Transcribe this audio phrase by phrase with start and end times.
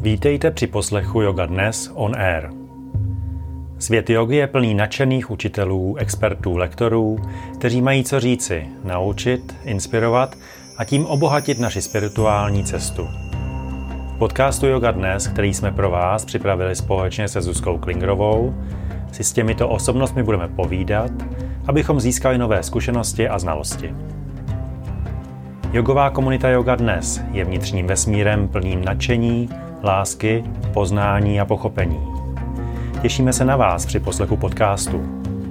[0.00, 2.50] Vítejte při poslechu Yoga Dnes on Air.
[3.78, 7.18] Svět jogy je plný nadšených učitelů, expertů, lektorů,
[7.54, 10.36] kteří mají co říci, naučit, inspirovat
[10.76, 13.08] a tím obohatit naši spirituální cestu.
[14.14, 18.54] V podcastu Yoga Dnes, který jsme pro vás připravili společně se Zuzkou Klingrovou,
[19.12, 21.10] si s těmito osobnostmi budeme povídat,
[21.66, 23.94] abychom získali nové zkušenosti a znalosti.
[25.72, 29.48] Jogová komunita Yoga Dnes je vnitřním vesmírem plným nadšení,
[29.82, 32.00] lásky, poznání a pochopení.
[33.02, 35.02] Těšíme se na vás při poslechu podcastu.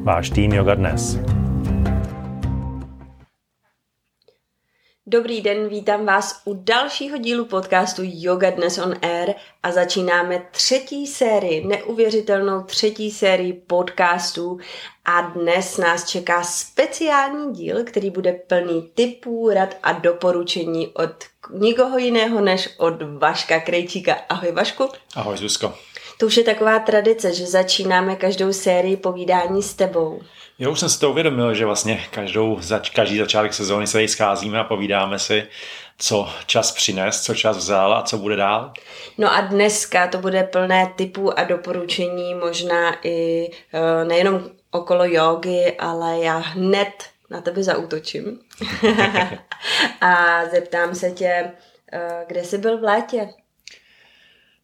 [0.03, 1.19] Váš tým Yoga Dnes.
[5.09, 9.33] Dobrý den, vítám vás u dalšího dílu podcastu Yoga Dnes on Air
[9.63, 14.59] a začínáme třetí sérii, neuvěřitelnou třetí sérii podcastů
[15.05, 21.11] a dnes nás čeká speciální díl, který bude plný tipů, rad a doporučení od
[21.53, 24.17] nikoho jiného než od Vaška Krejčíka.
[24.29, 24.89] Ahoj Vašku.
[25.15, 25.73] Ahoj Zuzko.
[26.17, 30.21] To už je taková tradice, že začínáme každou sérii povídání s tebou.
[30.59, 34.07] Já už jsem si to uvědomil, že vlastně každou, zač, každý začátek sezóny se tady
[34.07, 35.47] scházíme a povídáme si,
[35.97, 38.73] co čas přines, co čas vzal a co bude dál.
[39.17, 45.75] No a dneska to bude plné typů a doporučení, možná i e, nejenom okolo jogy,
[45.79, 48.39] ale já hned na tebe zautočím
[50.01, 51.51] a zeptám se tě,
[51.93, 53.29] e, kde jsi byl v létě?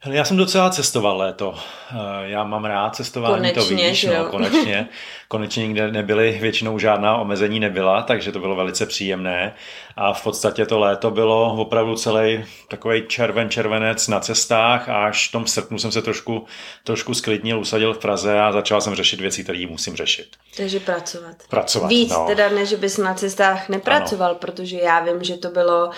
[0.05, 1.55] Hele, já jsem docela cestoval léto.
[1.91, 4.89] Eh, já mám rád cestování, konečně, to víš, no, konečně.
[5.27, 9.55] Konečně nikde nebyly, většinou žádná omezení nebyla, takže to bylo velice příjemné.
[9.95, 15.29] A v podstatě to léto bylo opravdu celý takový červen červenec na cestách a až
[15.29, 16.45] v tom srpnu jsem se trošku,
[16.83, 20.27] trošku sklidnil, usadil v Praze a začal jsem řešit věci, které musím řešit.
[20.57, 21.35] Takže pracovat.
[21.49, 22.25] Pracovat, Víc no.
[22.27, 24.39] teda, než bys na cestách nepracoval, ano.
[24.39, 25.89] protože já vím, že to bylo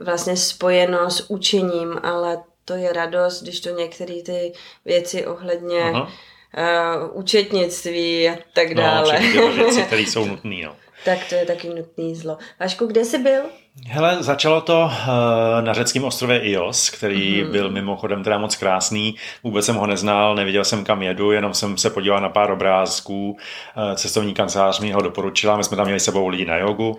[0.00, 4.52] vlastně spojeno s učením, ale to je radost, když to některé ty
[4.84, 9.20] věci ohledně uh, účetnictví a tak dále.
[9.36, 10.56] No, věci, které jsou nutné.
[10.64, 10.76] No.
[11.04, 12.38] tak to je taky nutný zlo.
[12.60, 13.42] Vašku, kde jsi byl?
[13.82, 14.90] Hele, začalo to uh,
[15.60, 17.50] na řeckém ostrově Ios, který mm-hmm.
[17.50, 19.14] byl mimochodem teda moc krásný.
[19.42, 23.30] Vůbec jsem ho neznal, neviděl jsem kam jedu, jenom jsem se podíval na pár obrázků.
[23.30, 26.96] Uh, cestovní kancelář mi ho doporučila, my jsme tam měli sebou lidi na jogu uh,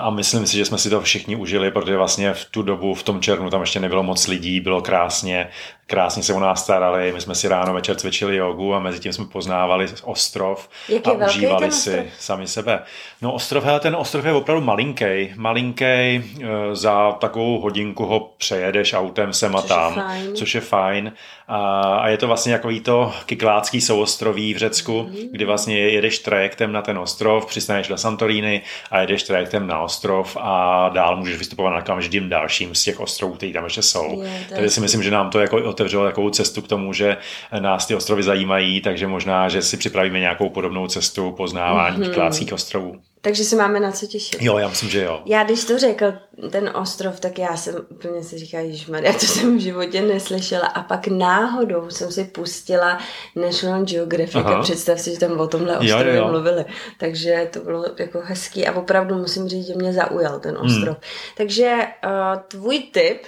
[0.00, 3.02] a myslím si, že jsme si to všichni užili, protože vlastně v tu dobu, v
[3.02, 5.48] tom červnu, tam ještě nebylo moc lidí, bylo krásně,
[5.86, 9.12] krásně se o nás starali, my jsme si ráno večer cvičili jogu a mezi tím
[9.12, 12.82] jsme poznávali ostrov Jak a užívali si sami sebe.
[13.22, 18.92] No ostrov, hele, ten ostrov je opravdu malinký, malinký eh, za takovou hodinku ho přejedeš
[18.92, 20.34] autem sem a Což je tam, fajn.
[20.36, 21.12] což je fajn.
[21.52, 25.16] A, a je to vlastně takový to kyklácký souostroví v Řecku, Mhm.
[25.32, 30.36] kdy vlastně jedeš trajektem na ten ostrov, přistaneš do Santoríny a jedeš trajektem na ostrov
[30.40, 34.04] a dál můžeš vystupovat na každým dalším z těch ostrovů, které tam ještě jsou.
[34.10, 36.92] Je, to je Takže si myslím, že nám to jako otevřelo takovou cestu k tomu,
[36.92, 37.16] že
[37.60, 42.04] nás ty ostrovy zajímají, takže možná, že si připravíme nějakou podobnou cestu poznávání Mhm.
[42.04, 42.08] mm-hmm.
[42.10, 42.96] kykláckých ostrovů.
[43.22, 44.42] Takže se máme na co těšit.
[44.42, 45.20] Jo, já myslím, že jo.
[45.26, 46.12] Já když to řekl,
[46.50, 48.64] ten ostrov, tak já jsem úplně si říkala,
[49.02, 51.06] já to jsem v životě neslyšela a pak
[51.40, 52.98] náhodou jsem si pustila
[53.36, 54.56] National Geographic Aha.
[54.56, 56.28] a představ si, že tam o tomhle Jo, ostrově jo.
[56.28, 56.64] mluvili.
[56.98, 60.96] Takže to bylo jako hezký a opravdu musím říct, že mě zaujal ten ostrov.
[60.96, 61.34] Hmm.
[61.36, 63.22] Takže uh, tvůj tip,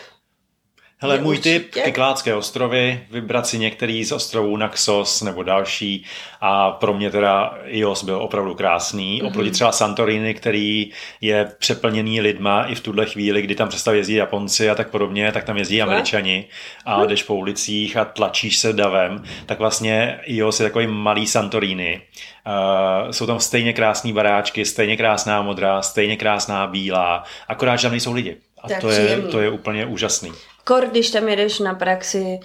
[1.03, 1.61] Hele, Je můj určitě.
[1.61, 6.05] tip, Kyklácké ostrovy, vybrat si některý z ostrovů Naxos nebo další
[6.41, 9.17] a pro mě teda Ios byl opravdu krásný.
[9.17, 9.23] Mhm.
[9.27, 9.31] Mm-hmm.
[9.31, 10.91] Oproti třeba Santorini, který
[11.21, 15.33] je přeplněný lidma i v tuhle chvíli, kdy tam přestaví jezdit Japonci a tak podobně,
[15.33, 16.45] tak tam jezdí Američani
[16.87, 22.01] a jdeš po ulicích a tlačíš se davem, tak vlastně Ios je takový malý Santorini.
[22.47, 27.91] Uh, jsou tam stejně krásné baráčky, stejně krásná modrá, stejně krásná bílá, akorát, že tam
[27.91, 28.37] nejsou lidi.
[28.63, 29.31] A To je to je, příjemný.
[29.31, 30.33] to je úplně úžasný.
[30.65, 32.41] Kor, když tam jedeš na praxi,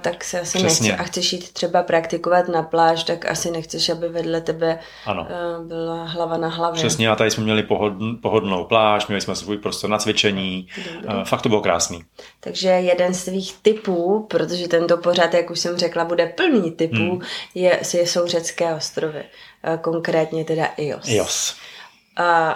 [0.00, 0.88] tak se asi Přesně.
[0.88, 5.28] nechce a chceš jít třeba praktikovat na pláž, tak asi nechceš, aby vedle tebe Ano.
[5.66, 6.78] byla hlava na hlavě.
[6.78, 10.68] Přesně, a tady jsme měli pohodn, pohodlnou pláž, měli jsme svůj prostor na cvičení,
[11.02, 11.24] Dobrý.
[11.24, 12.04] Fakt to bylo krásný.
[12.40, 16.96] Takže jeden z tvých typů, protože tento pořad, jak už jsem řekla, bude plný typů,
[16.96, 17.10] Hmm.
[17.10, 17.20] hmm.
[17.54, 19.24] je, jsou řecké ostrovy.
[19.80, 21.08] Konkrétně teda Ios.
[21.08, 21.56] Ios.
[22.16, 22.50] A,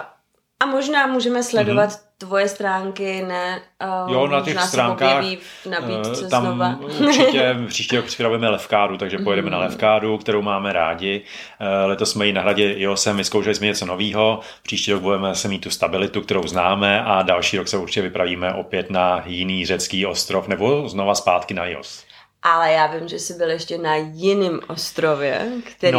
[0.59, 1.99] a možná můžeme sledovat mm-hmm.
[2.21, 3.61] Tvoje stránky, ne?
[3.83, 4.13] Mhm.
[4.13, 5.23] Jo, na těch stránkách
[5.69, 6.79] nabídce eh, tam znova.
[6.99, 9.51] určitě příští rok připravujeme levkádu, takže pojedeme Mhm.
[9.59, 11.21] na levkádu, kterou máme rádi.
[11.59, 14.39] Eh, Letos jsme ji na hradě IOSem, vyzkoušeli jsme něco nového.
[14.63, 18.53] Příští rok budeme se mít tu stabilitu, kterou známe a další rok se určitě vypravíme
[18.53, 22.05] opět na jiný řecký ostrov nebo znova zpátky na IOS.
[22.43, 25.97] Ale já vím, že jsi byl ještě na jiném ostrově, který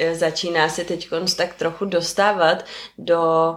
[0.00, 0.14] No.
[0.14, 2.64] začíná se teď tak trochu dostávat
[2.98, 3.54] do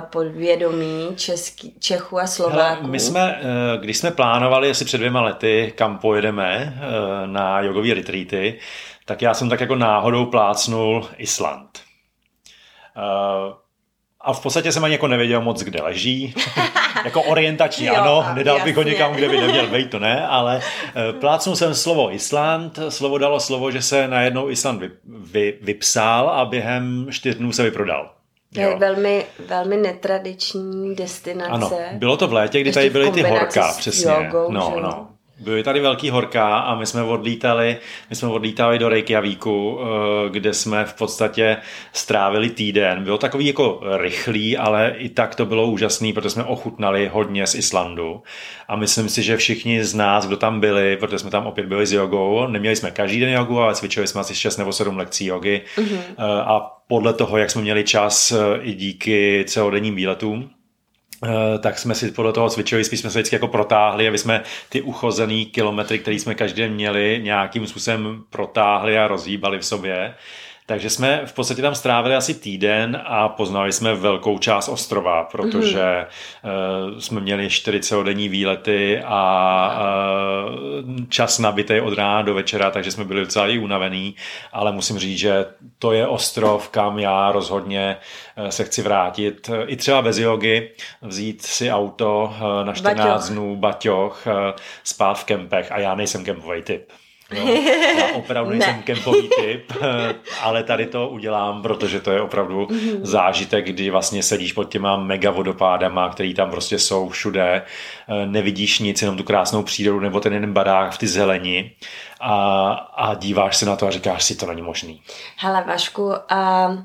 [0.00, 2.56] podvědomí Český, Čechů a Slováků?
[2.58, 7.60] Hele, my jsme, eh, když jsme plánovali asi před dvěma lety, kam pojedeme eh, na
[7.60, 8.58] jogové retreaty,
[9.04, 11.80] tak já jsem tak jako náhodou plácnul Island.
[14.20, 16.34] A v podstatě jsem ani jako nevěděl moc, kde leží.
[17.04, 18.68] jako orientační jo, ano, nedal jasně.
[18.70, 20.60] bych ho někam, kde by neměl být, to ne, ale
[21.20, 26.44] plácnul jsem slovo Island, slovo dalo slovo, že se najednou Island vy, vy, vypsal a
[26.44, 28.10] během čtyř dnů se vyprodal.
[28.54, 31.50] To je velmi, velmi netradiční destinace.
[31.52, 34.10] Ano, bylo to v létě, kdy tady byly ty horka, přesně.
[34.10, 35.08] Jogou, no, no.
[35.40, 37.76] Byly tady velký horka a my jsme odlítali,
[38.10, 41.56] my jsme odlítali do Reykjavíku, eh, kde jsme v podstatě
[41.92, 43.04] strávili týden.
[43.04, 47.54] Bylo takový jako rychlý, ale i tak to bylo úžasný, protože jsme ochutnali hodně z
[47.54, 48.22] Islandu.
[48.68, 51.86] A myslím si, že všichni z nás, kdo tam byli, protože jsme tam opět byli
[51.86, 55.26] s jogou, neměli jsme každý den jogu, ale cvičili jsme asi 6 nebo 7 lekcí
[55.26, 55.60] jogy.
[55.76, 56.00] Mm-hmm.
[56.46, 60.50] A podle toho, jak jsme měli čas eh, i díky celodenním výletům,
[61.58, 64.82] tak jsme si podle toho cvičili, spíš jsme se vždycky jako protáhli, aby jsme ty
[64.82, 70.14] uchozený kilometry, které jsme každý měli, nějakým způsobem protáhli a rozhýbali v sobě.
[70.70, 75.78] Takže jsme v podstatě tam strávili asi týden a poznali jsme velkou část ostrova, protože
[75.78, 76.92] mm-hmm.
[76.92, 79.80] uh, jsme měli 40 denní výlety a
[80.88, 84.14] uh, čas nabitý od rána do večera, takže jsme byli docela i unavený,
[84.52, 85.46] ale musím říct, že
[85.78, 87.96] to je ostrov, kam já rozhodně
[88.38, 89.50] uh, se chci vrátit.
[89.66, 90.70] I třeba bez jogy,
[91.02, 92.34] vzít si auto
[92.64, 93.30] na 14 baťoch.
[93.30, 94.24] dnů, baťoch,
[94.84, 96.90] spát v kempech a já nejsem kempový typ.
[97.34, 97.52] No,
[97.98, 99.72] já opravdu nejsem kempový typ,
[100.42, 102.98] ale tady to udělám, protože to je opravdu mm-hmm.
[103.02, 107.62] zážitek, kdy vlastně sedíš pod těma mega vodopádama, který tam prostě jsou všude,
[108.08, 111.72] eh, nevidíš nic, jenom tu krásnou přírodu nebo ten jeden barák v ty zeleni
[112.20, 115.02] a, a díváš se na to a říkáš si, to není možný.
[115.36, 116.76] Hele Vašku, a uh,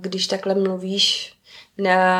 [0.00, 1.34] když takhle mluvíš,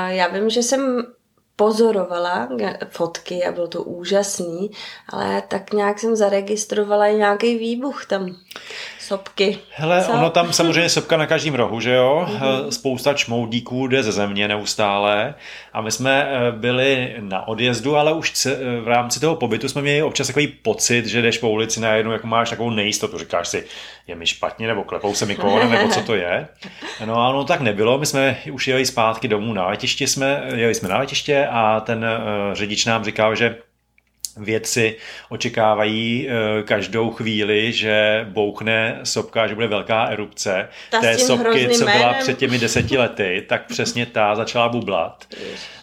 [0.09, 1.07] já vím, že jsem
[1.57, 2.49] pozorovala
[2.89, 4.71] fotky a bylo to úžasný,
[5.09, 8.37] ale tak nějak jsem zaregistrovala i nějaký výbuch tam
[9.05, 9.59] sopky.
[9.71, 10.13] Hele, Co?
[10.13, 12.27] ono tam samozřejmě sopka na každém rohu, že jo?
[12.29, 12.69] Mm-hmm.
[12.69, 15.35] Spousta čmoudíků jde ze země neustále
[15.73, 19.83] a my jsme eh, byli na odjezdu, ale už eh, v rámci toho pobytu jsme
[19.83, 23.65] měli občas takový pocit, že jdeš po ulici najednou, jako máš takovou nejistotu, říkáš si,
[24.07, 26.49] je mi špatně, nebo klepou se mi kolem, nebo co to je.
[27.05, 30.75] No a ono tak nebylo, my jsme už jeli zpátky domů na letiště, jsme, jeli
[30.75, 32.07] jsme na letiště a ten
[32.53, 33.57] řidič nám říkal, že
[34.37, 34.97] vědci
[35.29, 40.69] očekávají eh, každou chvíli, že bouchne sopka, že bude velká erupce.
[40.91, 42.23] Ta té sopky, co byla jménem.
[42.23, 45.25] před těmi deseti lety, tak přesně ta začala bublat.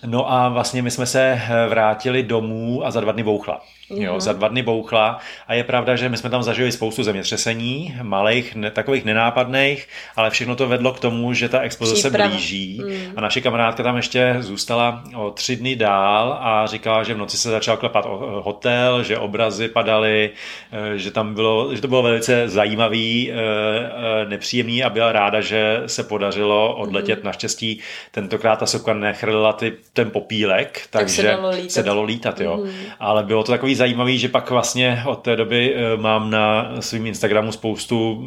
[0.06, 3.62] No a vlastně my jsme se eh, vrátili domů a za dva dny bouchla.
[3.95, 7.95] Jo, za dva dny bouchla a je pravda, že my jsme tam zažili spoustu zemětřesení,
[8.01, 12.81] malých, ne, takových nenápadných, ale všechno to vedlo k tomu, že ta exploze se blíží
[12.85, 13.13] mm.
[13.15, 17.38] a naše kamarádka tam ještě zůstala o tři dny dál a říkala, že v noci
[17.38, 18.05] se začal klepat
[18.41, 20.29] hotel, že obrazy padaly,
[20.71, 25.41] eh, že tam bylo, že to bylo velice zajímavý, eh, eh, nepříjemný a byla ráda,
[25.41, 27.19] že se podařilo odletět.
[27.19, 27.25] Mm.
[27.25, 27.79] Naštěstí
[28.11, 32.41] tentokrát ta sopka nechrlila ty, ten popílek, tak takže se dalo lítat, se dalo lítat
[32.41, 32.57] jo.
[32.57, 32.71] Mm.
[32.99, 37.06] Ale bylo to takový zajímavý, že pak vlastně od té doby eh, mám na svém
[37.06, 38.24] Instagramu spoustu,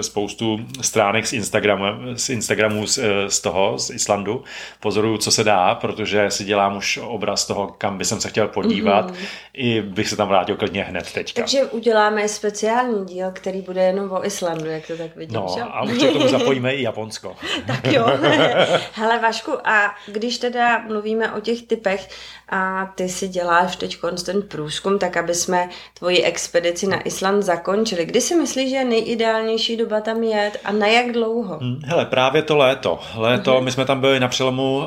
[0.00, 1.84] spoustu stránek z Instagramu,
[2.16, 4.44] z Instagramu z, eh, z toho, z Islandu.
[4.80, 8.48] Pozoruju, co se dá, protože si dělám už obraz toho, kam by jsem se chtěl
[8.48, 9.10] podívat.
[9.10, 9.26] Mm-hmm.
[9.54, 11.42] I bych se tam vrátil klidně hned teďka.
[11.42, 15.34] Takže uděláme speciální díl, který bude jenom o Islandu, jak to tak vidím.
[15.34, 15.62] No že?
[15.62, 17.36] a určitě k tomu zapojíme i Japonsko.
[17.66, 18.06] tak jo.
[18.92, 22.08] Hele Vašku, a když teda mluvíme o těch typech,
[22.50, 28.04] a ty si děláš teď ten průzkum, tak aby jsme tvoji expedici na Island zakončili.
[28.04, 31.58] Kdy si myslíš, že je nejideálnější doba tam jet a na jak dlouho?
[31.58, 33.00] Hmm, hele, právě to léto.
[33.14, 33.62] Léto, uh-huh.
[33.62, 34.86] my jsme tam byli na přelomu uh,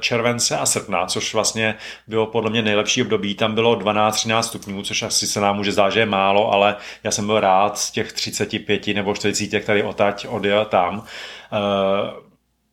[0.00, 1.74] července a srpna, což vlastně
[2.06, 3.34] bylo podle mě nejlepší období.
[3.34, 7.10] Tam bylo 12-13 stupňů, což asi se nám může zdát, že je málo, ale já
[7.10, 10.98] jsem byl rád z těch 35 nebo 40, který otať odjel tam.
[10.98, 12.29] Uh,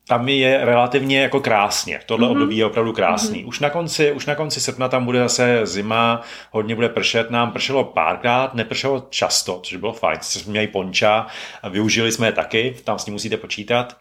[0.07, 1.99] tam je relativně jako krásně.
[2.05, 2.31] Tohle mm-hmm.
[2.31, 3.43] období je opravdu krásný.
[3.43, 3.47] Mm-hmm.
[3.47, 6.21] Už na konci, už na konci srpna tam bude zase zima,
[6.51, 7.31] hodně bude pršet.
[7.31, 10.17] Nám pršelo párkrát, nepršelo často, což bylo fajn.
[10.21, 11.27] Jsme měli ponča,
[11.69, 13.97] využili jsme je taky, tam s tím musíte počítat.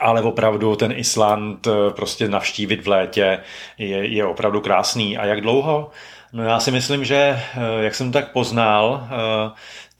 [0.00, 3.38] Ale opravdu ten Island eh, prostě navštívit v létě
[3.78, 5.18] je, je opravdu krásný.
[5.18, 5.90] A jak dlouho?
[6.32, 9.50] No já si myslím, že eh, jak jsem to tak poznal, eh,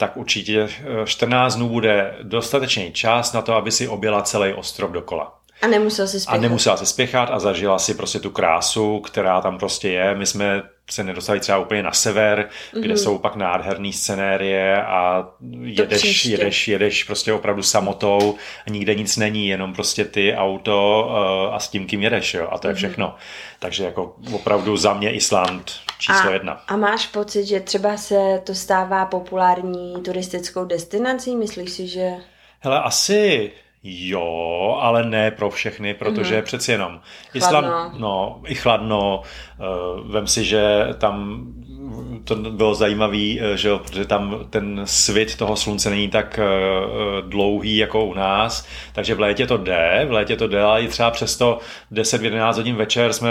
[0.01, 0.69] tak určitě
[1.05, 5.40] 14 dnů bude dostatečný čas na to, aby si objela celý ostrov dokola.
[5.63, 6.39] A nemusela si spěchat.
[6.39, 10.15] A nemusela si spěchat a zažila si prostě tu krásu, která tam prostě je.
[10.15, 12.81] My jsme se nedostali třeba úplně na sever, mm-hmm.
[12.81, 12.99] kde mhm.
[12.99, 15.29] jsou pak nádherný scenérie a
[15.63, 18.35] jedeš, jedeš, jedeš prostě opravdu samotou
[18.67, 22.49] a nikde nic není, jenom prostě ty, auto uh, a s tím, kým jedeš, jo,
[22.51, 22.77] a to je mm-hmm.
[22.77, 23.15] všechno.
[23.59, 26.63] Takže jako opravdu za mě Island číslo a, jedna.
[26.69, 31.37] A máš pocit, že třeba se to stává populární turistickou destinací?
[31.37, 32.11] Myslíš si, že...
[32.61, 33.53] Hele, asi
[33.83, 36.45] Jo, ale ne pro všechny, protože mm-hmm.
[36.45, 37.01] přeci jenom
[37.39, 37.93] chladno.
[37.99, 41.45] no, i chladno, uh, vem si, že tam
[42.25, 47.31] to bylo zajímavý, eh, že jo, protože tam ten svit toho slunce není tak uh,
[47.31, 50.89] dlouhý jako u nás, takže v létě to jde, v létě to jde, ale i
[50.89, 51.59] třeba přesto
[51.93, 53.31] 10-11 hodin večer jsme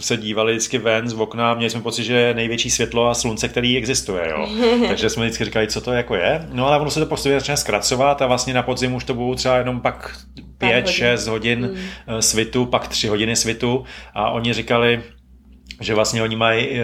[0.00, 3.48] se dívali vždycky ven z okna, měli jsme pocit, že je největší světlo a slunce,
[3.48, 4.48] který existuje, jo.
[4.88, 6.46] takže jsme vždycky říkali, co to jako je.
[6.52, 9.34] No ale ono se to postupně začne zkracovat a vlastně na podzim už to budou
[9.34, 10.16] třeba jenom pak
[10.60, 12.22] 5-6 hodin, hodin hmm.
[12.22, 15.02] svitu, pak 3 hodiny svitu a oni říkali,
[15.80, 16.82] že vlastně oni mají e,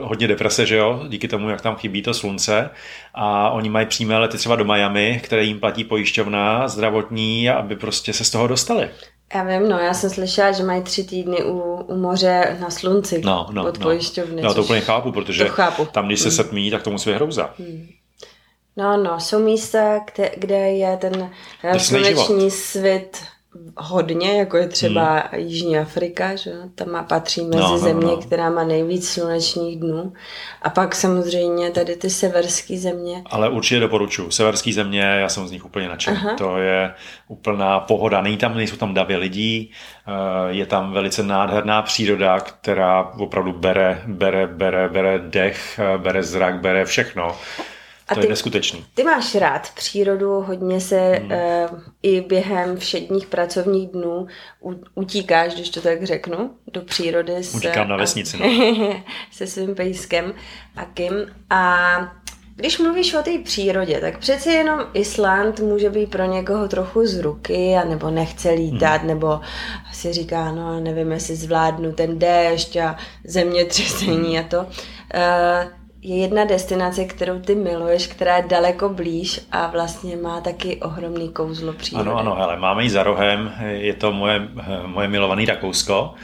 [0.00, 2.70] hodně deprese, že jo, díky tomu, jak tam chybí to slunce
[3.14, 8.12] a oni mají přímé lety třeba do Miami, které jim platí pojišťovna zdravotní, aby prostě
[8.12, 8.90] se z toho dostali.
[9.34, 13.22] Já vím, no, já jsem slyšela, že mají tři týdny u, u moře na slunci
[13.24, 13.82] no, no, od no.
[13.82, 14.42] pojišťovny.
[14.42, 15.84] No, to úplně chápu, protože to chápu.
[15.84, 16.36] tam, když se hmm.
[16.36, 17.54] setmí, tak to musí být hrouza.
[17.58, 17.88] Hmm.
[18.76, 21.30] No, no, jsou místa, kde, kde je ten
[21.78, 23.22] sluneční svit
[23.76, 25.40] hodně, jako je třeba hmm.
[25.40, 28.16] Jižní Afrika, že tam má patří mezi no, no, země, no.
[28.16, 30.12] která má nejvíc slunečních dnů.
[30.62, 33.22] A pak samozřejmě tady ty severské země.
[33.26, 34.30] Ale určitě doporučuji.
[34.30, 36.16] Severské země, já jsem z nich úplně nadšen.
[36.16, 36.36] Aha.
[36.36, 36.94] To je
[37.28, 38.20] úplná pohoda.
[38.20, 39.70] Není tam, nejsou tam davy lidí,
[40.06, 40.12] eh,
[40.48, 46.60] je tam velice nádherná příroda, která opravdu bere, bere, bere, bere dech, eh, bere zrak,
[46.60, 47.36] bere všechno.
[48.10, 48.84] A to ty, je neskutečný.
[48.94, 51.30] Ty máš rád přírodu, hodně se hmm.
[51.72, 54.26] uh, i během všedních pracovních dnů
[54.64, 57.34] u, utíkáš, když to tak řeknu, do přírody.
[57.54, 58.36] Utíkám na vesnici.
[58.38, 58.46] No.
[59.32, 60.34] se svým pejskem
[60.76, 61.12] a Kim.
[61.50, 61.86] A
[62.56, 67.18] když mluvíš o té přírodě, tak přeci jenom Island může být pro někoho trochu z
[67.18, 69.08] ruky, a nebo nechce lítat, hmm.
[69.08, 69.40] nebo
[69.92, 74.58] si říká, no nevím, jestli zvládnu ten déšť a zemětřesení a to.
[74.60, 80.76] Uh, je jedna destinace, kterou ty miluješ, která je daleko blíž a vlastně má taky
[80.76, 82.10] ohromný kouzlo přírody.
[82.10, 84.48] Ano, ano, hele, máme ji za rohem, je to moje,
[84.86, 86.14] moje milované Rakousko.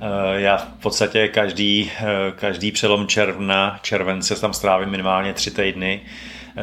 [0.00, 2.06] Eh, já v podstatě každý, eh,
[2.36, 6.00] každý přelom června, července tam strávím minimálně tři týdny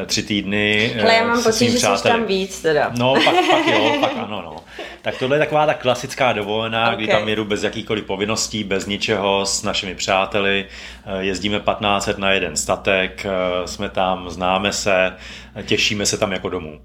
[0.06, 0.96] tři týdny.
[1.02, 2.92] Ale já mám pocit, že jsi tam víc teda.
[2.98, 4.56] No, pak, pak jo, pak ano, no.
[5.02, 6.96] Tak tohle je taková ta klasická dovolená, okay.
[6.96, 10.66] kdy tam jedu bez jakýchkoliv povinností, bez ničeho, s našimi přáteli.
[11.06, 15.14] Eh, jezdíme 15 let na jeden statek, eh, jsme tam, známe se,
[15.66, 16.82] těšíme se tam jako domů.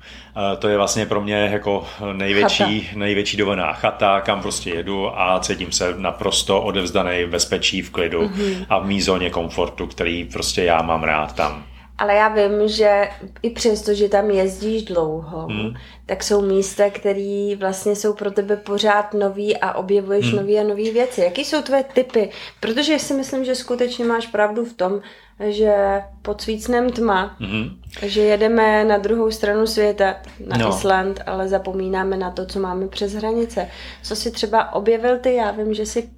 [0.59, 2.99] To je vlastně pro mě jako největší, chata.
[2.99, 8.23] největší dovolená chata, kam prostě jedu a cítím se naprosto odevzdaný v bezpečí, v klidu
[8.23, 8.67] mm-hmm.
[8.69, 11.65] a v mý zóně komfortu, který prostě já mám rád tam.
[12.01, 13.09] Ale já vím, že
[13.43, 15.75] i přesto, že tam jezdíš dlouho, hmm.
[16.07, 20.37] tak jsou místa, které vlastně jsou pro tebe pořád nový a objevuješ hmm.
[20.37, 21.21] nový a nový věci.
[21.21, 22.31] Jaký jsou tvé typy?
[22.61, 25.01] Protože si myslím, že skutečně máš pravdu v tom,
[25.49, 27.77] že pod svícnem tma, mm-hmm.
[28.03, 30.17] že jedeme na druhou stranu světa,
[30.47, 30.69] na no.
[30.69, 33.69] Island, ale zapomínáme na to, co máme přes hranice.
[34.03, 35.35] Co si třeba objevil ty?
[35.35, 36.11] Já vím, že si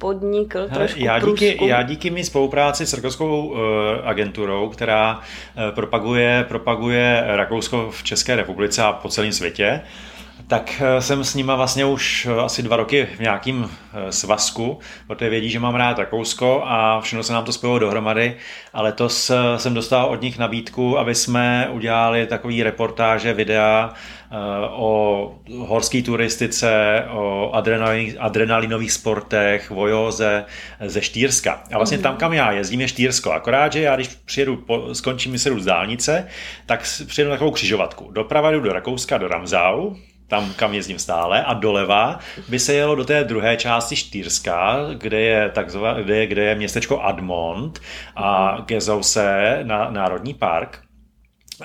[0.00, 3.58] podnikl trošku já díky, já díky mý spolupráci s rakouskou uh,
[4.04, 9.80] agenturou, která uh, propaguje, propaguje Rakousko v České republice a po celém světě,
[10.50, 13.70] tak eh, jsem s nima vlastně už asi dva roky v nějakým
[14.10, 18.36] svazku, protože vědí, že mám rád Rakousko a všechno se nám to spojilo dohromady
[18.72, 23.92] a letos jsem dostal od nich nabídku, aby jsme udělali takový reportáže, videa
[24.70, 27.52] o horské turistice, o
[28.18, 30.44] adrenalinových sportech, vojoze
[30.80, 31.62] ze Štýrska.
[31.72, 33.32] A vlastně tam, kam já jezdím, je Štýrsko.
[33.32, 36.26] Akorát, že já když přijedu, skončím si z dálnice,
[36.66, 38.10] tak přijedu na takovou křižovatku.
[38.10, 39.94] Doprava jdu do Rakouska, do Ramzau,
[40.30, 42.18] tam, kam jezdím stále, a doleva
[42.48, 46.54] by se jelo do té druhé části Štýrska, kde je, takzvané, kde je, kde je
[46.54, 47.80] městečko Admont
[48.16, 50.78] a Gezause, na, národní park.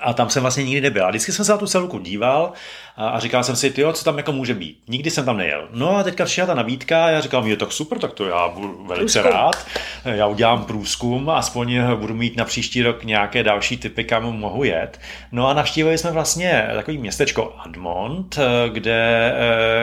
[0.02, 1.06] A tam jsem vlastně nikdy nebyl.
[1.06, 2.54] A vždycky jsem se na tu celku díval
[2.98, 4.80] a, a říkal jsem si, jo, co tam jako může být.
[4.88, 5.68] Nikdy jsem tam nejel.
[5.74, 8.48] No a teďka přišla ta nabídka a já říkal, je tak super, tak to já
[8.48, 9.42] budu velice průzkum.
[9.42, 9.68] rád.
[10.06, 15.00] Já udělám průzkum, aspoň budu mít na příští rok nějaké další typy, kam mohu jet.
[15.32, 18.40] No a navštívili jsme vlastně takový městečko Admont,
[18.74, 19.34] kde,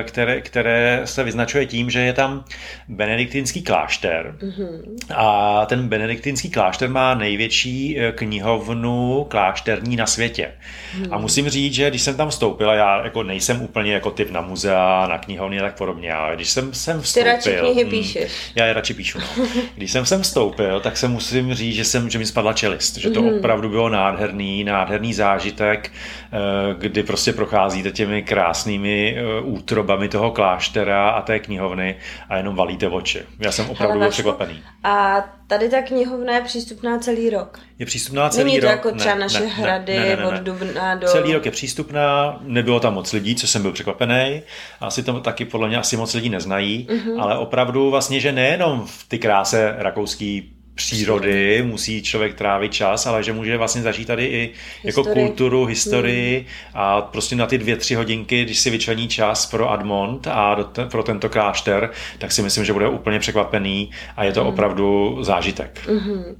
[0.02, 2.44] které, které se vyznačuje tím, že je tam
[2.88, 4.36] benediktinský klášter.
[4.38, 4.80] Mm-hmm.
[5.14, 10.52] A ten benediktinský klášter má největší knihovnu klášterní na světě.
[10.52, 11.08] Mm-hmm.
[11.10, 14.30] A musím říct, že když jsem tam vstoupil, já já jako nejsem úplně jako typ
[14.30, 17.22] na muzea, na knihovny a tak podobně, ale když jsem sem vstoupil...
[17.22, 18.32] Ty radši knihy píšeš.
[18.32, 19.46] Hmm, já je radši píšu, no.
[19.76, 23.10] Když jsem sem vstoupil, tak se musím říct, že, jsem, že mi spadla čelist, že
[23.10, 23.28] to mm.
[23.28, 26.38] opravdu bylo nádherný, nádherný zážitek, eh,
[26.78, 31.96] kdy prostě procházíte těmi krásnými eh, útrobami toho kláštera a té knihovny
[32.28, 33.22] a jenom valíte oči.
[33.38, 34.62] Já jsem opravdu byl překvapený.
[34.84, 37.58] A tady ta knihovna je přístupná celý rok.
[37.78, 38.70] Je přístupná celý Není to rok.
[38.70, 40.40] jako třeba ne, naše ne, hrady ne, ne, ne, od ne.
[40.40, 41.06] Dubna do...
[41.06, 44.42] Celý rok je přístupná, nebylo tam moc lidí, což jsem byl překvapený.
[44.80, 47.22] Asi to taky podle mě asi moc lidí neznají, mm-hmm.
[47.22, 53.22] ale opravdu vlastně, že nejenom v ty kráse rakouský přírody musí člověk trávit čas, ale
[53.22, 54.50] že může vlastně zažít tady i
[54.84, 55.26] jako Historii.
[55.26, 56.46] kulturu, historii hmm.
[56.74, 60.64] a prostě na ty dvě, tři hodinky, když si vyčlení čas pro Admont a do
[60.64, 64.48] te, pro tento klášter, tak si myslím, že bude úplně překvapený a je to hmm.
[64.48, 65.80] opravdu zážitek.
[65.88, 66.36] Mhm.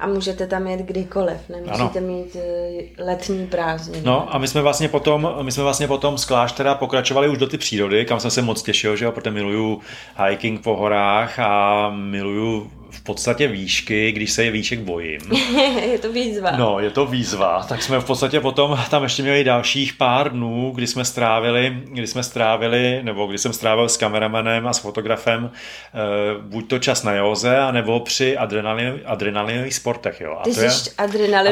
[0.00, 2.06] A můžete tam jet kdykoliv, nemusíte ano.
[2.06, 4.02] mít eh, letní prázdniny.
[4.04, 7.46] No a my jsme vlastně potom, my jsme vlastně potom z kláštera pokračovali už do
[7.46, 9.80] ty přírody, kam jsem se moc těšil, že jo, protože miluju
[10.28, 15.20] hiking po horách a miluju v podstatě výšky, když se je výšek bojím.
[15.92, 16.50] je to výzva.
[16.50, 17.66] No, je to výzva.
[17.68, 22.06] Tak jsme v podstatě potom tam ještě měli dalších pár dnů, kdy jsme strávili, kdy
[22.06, 25.98] jsme strávili, nebo kdy jsem strávil s kameramanem a s fotografem eh,
[26.40, 30.20] buď to čas na józe, anebo při adrenalin, adrenalinových sportech.
[30.20, 30.36] Jo.
[30.40, 31.06] A Ty to je, a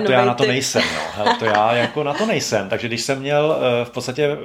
[0.06, 0.82] to já na to nejsem.
[0.94, 1.24] No.
[1.24, 2.68] Hele, to já jako na to nejsem.
[2.68, 4.36] Takže když jsem měl eh, v podstatě eh,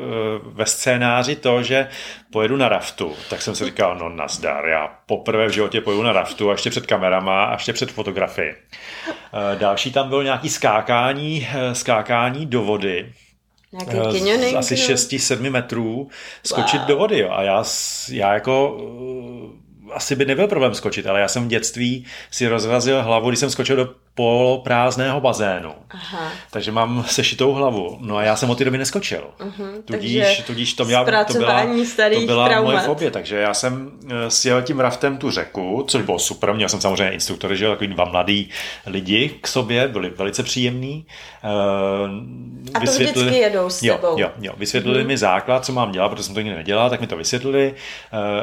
[0.44, 1.88] ve scénáři to, že
[2.32, 6.14] pojedu na raftu, tak jsem si říkal, no nazdar, já poprvé v životě pojedu na
[6.14, 8.56] raftu a ještě před kamerama a ještě před fotografii.
[9.10, 13.12] Eh, Další tam bylo nějaký skákání, eh, skákání do vody.
[13.72, 14.82] Nějaký Eh, z asi no?
[14.82, 16.08] 6-7 metrů
[16.44, 16.88] skočit Wow.
[16.88, 17.20] do vody.
[17.20, 17.30] Jo.
[17.32, 17.64] A já,
[18.12, 18.78] já jako
[19.94, 23.50] asi by nebyl problém skočit, ale já jsem v dětství si rozrazil hlavu, když jsem
[23.50, 25.74] skočil do poloprázdného bazénu.
[25.90, 26.32] Aha.
[26.52, 27.98] Takže mám sešitou hlavu.
[28.02, 29.24] No a já jsem od té doby neskočil.
[29.44, 31.66] Mhm, Tudíž, takže tudíž to, byla, to byla,
[32.20, 33.12] to byla moje fobie.
[33.12, 36.54] Takže já jsem eh, sjel tím raftem tu řeku, což bylo super.
[36.54, 38.50] Měl jsem samozřejmě instruktory, že jo, takový dva mladí
[38.86, 41.06] lidi k sobě, byli velice příjemní.
[41.44, 41.48] Eh,
[42.74, 44.20] A to vždycky jedou s jo, tebou.
[44.20, 47.08] Jo, jo, vysvětlili mi základ, co mám dělat, protože jsem to nikdy nedělal, tak mi
[47.08, 47.74] to vysvětlili.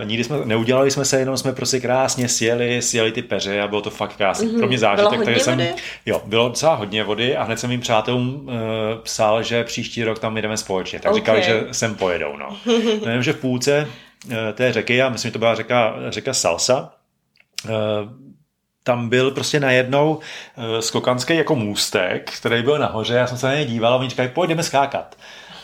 [0.00, 3.68] Uh, nikdy jsme, neudělali jsme se, jenom jsme prostě krásně sjeli, sjeli ty peře a
[3.68, 4.48] bylo to fakt krásné.
[4.58, 5.82] Pro mě zážitek, takže jsem, vody?
[6.06, 8.52] jo, bylo docela hodně vody a hned jsem mým přátelům uh,
[9.02, 11.00] psal, že příští rok tam jdeme společně.
[11.00, 11.16] Tak Ok.
[11.16, 12.36] říkali, že sem pojedou.
[12.36, 12.56] No.
[13.06, 13.88] jenom, že v půlce
[14.26, 16.92] uh, té řeky, a myslím, že to byla řeka, řeka Salsa,
[17.64, 17.70] uh,
[18.86, 20.20] tam byl prostě najednou
[20.80, 24.28] skokanský jako můstek, který byl nahoře, já jsem se na něj díval a oni říkali,
[24.28, 25.16] pojď, jdeme skákat.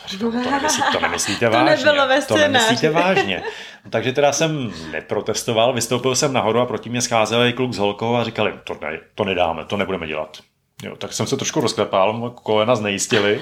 [0.07, 1.85] Říkám, to, nemyslí, to nemyslíte To vážně.
[1.85, 3.43] nebylo ve to nemyslíte vážně.
[3.85, 8.15] No, takže teda jsem neprotestoval, vystoupil jsem nahoru a proti mě scházel kluk s holkou
[8.15, 10.37] a říkali, to, ne, to nedáme, to nebudeme dělat.
[10.83, 13.39] Jo, tak jsem se trošku rozklepal, kolena znejistily.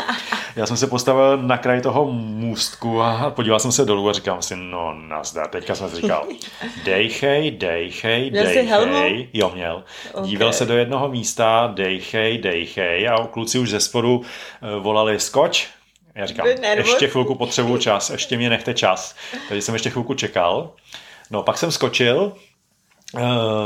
[0.55, 4.41] Já jsem se postavil na kraj toho můstku a podíval jsem se dolů a říkám
[4.41, 5.47] si, no nazdar.
[5.47, 6.27] Teďka jsem si říkal,
[6.85, 9.29] dejchej, dejchej, dejchej.
[9.33, 9.83] Jo, měl.
[10.13, 10.25] Ok.
[10.25, 15.67] Díval se do jednoho místa, dejchej, dejchej a kluci už ze spodu eh, volali skoč.
[16.15, 19.15] Já říkám, ještě chvilku potřebuju čas, ještě mě nechte čas.
[19.47, 20.73] Takže jsem ještě chvilku čekal.
[21.31, 22.33] No, pak jsem skočil,
[23.17, 23.21] eh,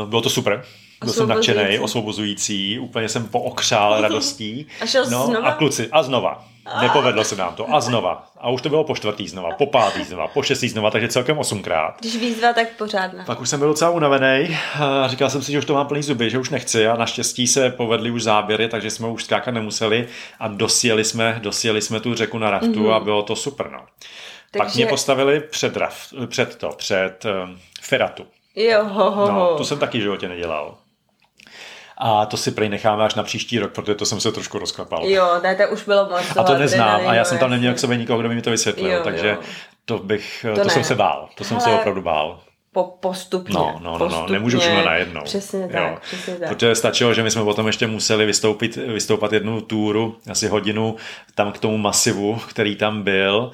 [0.05, 0.65] bylo to super.
[1.03, 2.79] Byl jsem nadšený, Osvobozující.
[2.79, 4.67] úplně jsem pookřál radostí.
[4.81, 5.47] A šel no, znova?
[5.47, 6.47] A kluci, a znova.
[6.81, 7.73] Nepovedlo se nám to.
[7.75, 8.27] A znova.
[8.37, 11.37] A už to bylo po čtvrtý znova, po pátý znova, po šestý znova, takže celkem
[11.37, 11.95] osmkrát.
[11.99, 13.23] Když výzva, tak pořádná.
[13.25, 16.03] Pak už jsem byl docela unavený a říkal jsem si, že už to mám plný
[16.03, 20.07] zuby, že už nechci a naštěstí se povedly už záběry, takže jsme už skákat nemuseli
[20.39, 22.93] a dosjeli jsme, dosjeli jsme tu řeku na raftu mm-hmm.
[22.93, 23.69] a bylo to super.
[23.71, 23.79] No.
[24.57, 28.25] Pak Takže- mě postavili před, raft, před to, před um, feratu.
[28.55, 29.57] Jo, ho, ho, No, ho.
[29.57, 30.75] to jsem taky v životě nedělal.
[32.05, 35.05] A to si prej necháme až na příští rok, protože to jsem se trošku rozklapal.
[35.05, 36.21] Jo, ne, to už bylo moc.
[36.37, 38.49] A to neznám a já jsem tam neměl k sobě nikoho, kdo by mi to
[38.51, 39.37] vysvětlil, Jo, takže jo.
[39.85, 40.73] to bych, To to, to ne.
[40.73, 42.39] jsem se bál, to jsem se Hele, opravdu bál.
[42.73, 43.53] Po, postupně.
[43.55, 44.33] No, no, no, no, postupně.
[44.33, 45.21] nemůžu všechno najednou.
[45.23, 46.49] Přesně tak, přesně tak.
[46.49, 50.95] Protože stačilo, že my jsme potom ještě museli vystoupit, vystoupat jednu túru, asi hodinu,
[51.35, 53.51] tam k tomu masivu, který tam byl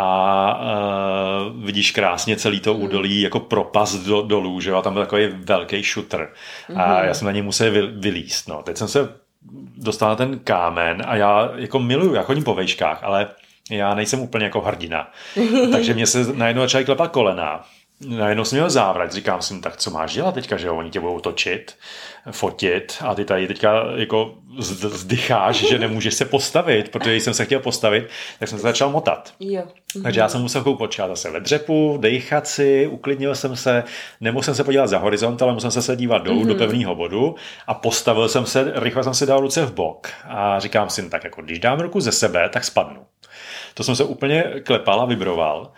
[0.00, 4.92] a uh, vidíš krásně celý to údolí jako propast do, dolů, že jo, a tam
[4.92, 6.32] byl takový velký šutr
[6.76, 8.62] a já jsem na něj musel vy, vylíst, no.
[8.62, 9.08] Teď jsem se
[9.76, 13.28] dostal na ten kámen a já jako miluju, já chodím po vejškách, ale
[13.70, 15.10] já nejsem úplně jako hrdina.
[15.72, 17.64] Takže mě se najednou začaly klepat kolena.
[18.06, 20.90] Najednou jsem měl závrat, říkám si, no tak co máš dělat teďka, že jo, oni
[20.90, 21.76] tě budou točit,
[22.30, 24.34] fotit a ty tady teďka jako
[24.88, 28.08] zdycháš, že nemůžeš se postavit, protože když jsem se chtěl postavit,
[28.38, 29.34] tak jsem se začal motat.
[29.40, 29.62] Jo.
[30.02, 33.84] Takže já jsem musel chvilku počkat zase ve dřepu, dejchat si, uklidnil jsem se,
[34.20, 36.46] nemusel jsem se podívat za horizont, ale musel jsem se dívat dolů mm-hmm.
[36.46, 37.34] do pevného bodu
[37.66, 41.08] a postavil jsem se, rychle jsem si dal ruce v bok a říkám si, no
[41.08, 43.06] tak jako když dám ruku ze sebe, tak spadnu.
[43.74, 45.72] To jsem se úplně klepal a vibroval.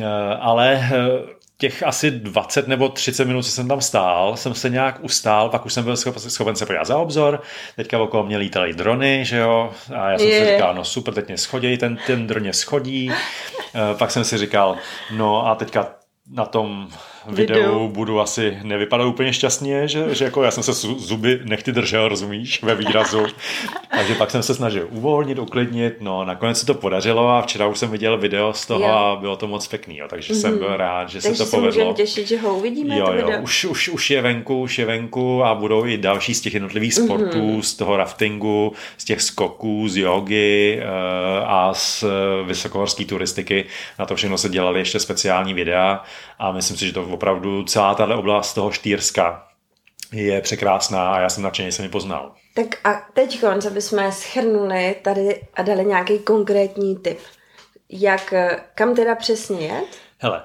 [0.00, 0.04] Eh,
[0.40, 4.98] ale eh, těch asi 20 nebo 30 minut, co jsem tam stál, jsem se nějak
[5.02, 7.42] ustál, pak už jsem byl schopen se podívat za obzor,
[7.76, 10.46] teďka okolo mě lítaly drony, že jo, a já jsem je.
[10.46, 13.10] si říkal, no super, teď mě schodí, ten, ten dron mě schodí,
[13.74, 14.76] eh, pak jsem si říkal,
[15.10, 15.94] no a teďka
[16.30, 16.88] na tom
[17.28, 21.72] videu, videu budu asi nevypadat úplně šťastně, že, že jako já jsem se zuby nechty
[21.72, 23.26] držel, rozumíš, ve výrazu.
[23.90, 27.78] Takže pak jsem se snažil uvolnit, uklidnit, no nakonec se to podařilo a včera už
[27.78, 28.86] jsem viděl video z toho jo.
[28.86, 30.40] a bylo to moc pěkný, jo, takže mm-hmm.
[30.40, 31.94] jsem byl rád, že takže se to povedlo.
[31.94, 33.30] Takže těšit, že ho uvidíme jo, to video.
[33.30, 36.54] Jo, už, už, už je venku, už je venku a budou i další z těch
[36.54, 37.60] jednotlivých sportů, mm-hmm.
[37.60, 42.04] z toho raftingu, z těch skoků, z jogy uh, a z
[42.46, 43.64] vysokohorské turistiky.
[43.98, 46.04] Na to všechno se dělali ještě speciální videa
[46.38, 49.48] a myslím si, že to opravdu celá tahle oblast toho Štýrska
[50.12, 52.34] je překrásná a já jsem nadšený, jsem ji poznal.
[52.54, 57.18] Tak a teď, aby jsme schrnuli tady a dali nějaký konkrétní tip.
[57.88, 58.34] Jak,
[58.74, 59.98] kam teda přesně jet?
[60.18, 60.42] Hele,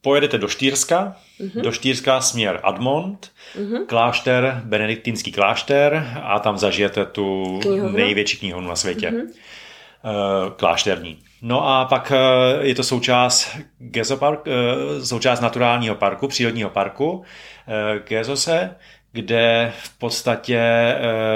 [0.00, 1.60] pojedete do Štýrska, mm-hmm.
[1.60, 3.86] do Štýrska směr Admont, mm-hmm.
[3.86, 7.96] klášter, benediktínský klášter a tam zažijete tu knihovnu?
[7.96, 9.10] největší knihovnu na světě.
[9.10, 10.54] Mm-hmm.
[10.56, 11.18] Klášterní.
[11.42, 17.22] No a pak eh, je to součást Gezopark, eh, součást naturálního parku, přírodního parku
[17.68, 18.70] eh, Gezose,
[19.12, 20.60] kde v podstatě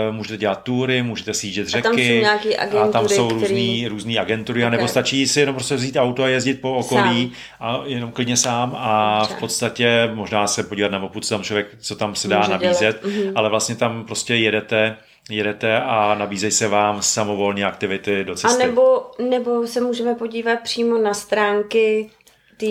[0.09, 1.89] uh, můžete dělat tury, můžete sjíždět řeky.
[1.89, 3.41] A tam jsou agentury, A tam jsou který...
[3.41, 4.71] různý, různý agentury, okay.
[4.71, 7.69] nebo stačí si jenom prostě vzít auto a jezdit po okolí sám.
[7.69, 9.35] a jenom klidně sám a Dobře.
[9.35, 12.51] v podstatě možná se podívat na mapu, co tam člověk, co tam se dá Může
[12.51, 13.33] nabízet, mm-hmm.
[13.35, 14.97] ale vlastně tam prostě jedete
[15.31, 18.63] jedete a nabízejí se vám samovolní aktivity do cesty.
[18.63, 22.11] A nebo, nebo se můžeme podívat přímo na stránky
[22.57, 22.67] té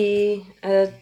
[0.62, 0.92] eh,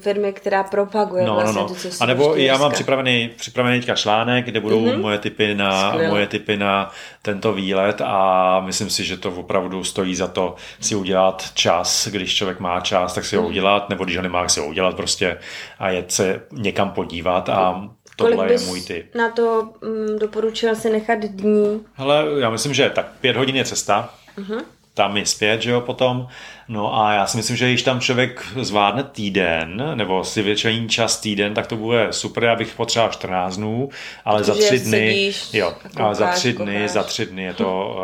[0.00, 1.90] firmy, která propaguje no, vlastně no, no.
[2.00, 5.00] A nebo já mám připravený, připravený teďka článek, kde budou mm-hmm.
[5.00, 6.90] moje typy na moje typy na
[7.22, 12.34] tento výlet a myslím si, že to opravdu stojí za to si udělat čas, když
[12.34, 13.50] člověk má čas, tak si ho mhm.
[13.50, 15.38] udělat, nebo když ho nemá, tak si ho udělat prostě
[15.78, 19.14] a jet se někam podívat a Tohle Kolik bys je můj typ.
[19.14, 21.80] na to mm, doporučil si nechat dní?
[21.94, 24.14] Hele, já myslím, že tak pět hodin je cesta.
[24.38, 24.62] Uh-huh.
[24.94, 26.26] Tam je zpět, že jo, potom.
[26.68, 31.20] No a já si myslím, že když tam člověk zvládne týden, nebo si vyčlení čas
[31.20, 33.88] týden, tak to bude super, já bych potřeboval 14 dnů,
[34.24, 36.90] ale Protože za tři dny, jo, ale za tři dny, koukáš.
[36.90, 37.96] za tři dny je to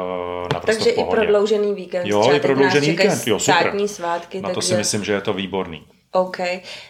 [0.42, 1.16] uh, naprosto Takže v pohodě.
[1.16, 2.06] i prodloužený víkend.
[2.06, 3.72] Jo, i prodloužený víkend, jo, super.
[3.86, 4.40] svátky.
[4.40, 4.68] Na to takže...
[4.68, 5.82] si myslím, že je to výborný.
[6.14, 6.36] OK.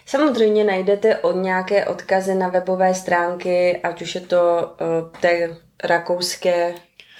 [0.06, 6.74] Samozřejmě najdete od nějaké odkazy na webové stránky, ať už je to uh, té rakouské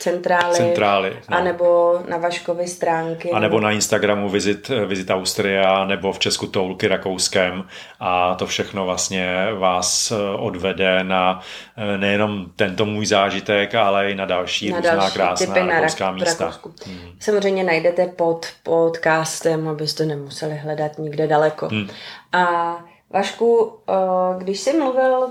[0.05, 1.37] centrály, centrály no.
[1.37, 3.31] anebo na Vaškovy stránky.
[3.31, 7.64] A nebo na Instagramu Visit, Visit Austria, nebo v Česku Toulky Rakouském
[8.01, 11.40] a to všechno vlastně vás eh, odvede na
[11.77, 16.05] eh, nejenom tento můj zážitek, ale i na další na různá další krásná typy rakouská
[16.05, 16.53] na místa.
[16.87, 16.99] Hmm.
[17.21, 21.69] Samozřejmě najdete pod podcastem, abyste nemuseli hledat nikde daleko.
[21.69, 21.88] Hmm.
[22.33, 22.77] A
[23.11, 23.95] Vašku, eh,
[24.38, 25.29] když jsi mluvil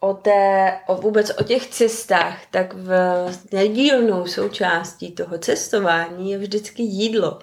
[0.00, 2.90] o té, o vůbec o těch cestách, tak v
[3.52, 7.38] nedílnou součástí toho cestování je vždycky jídlo.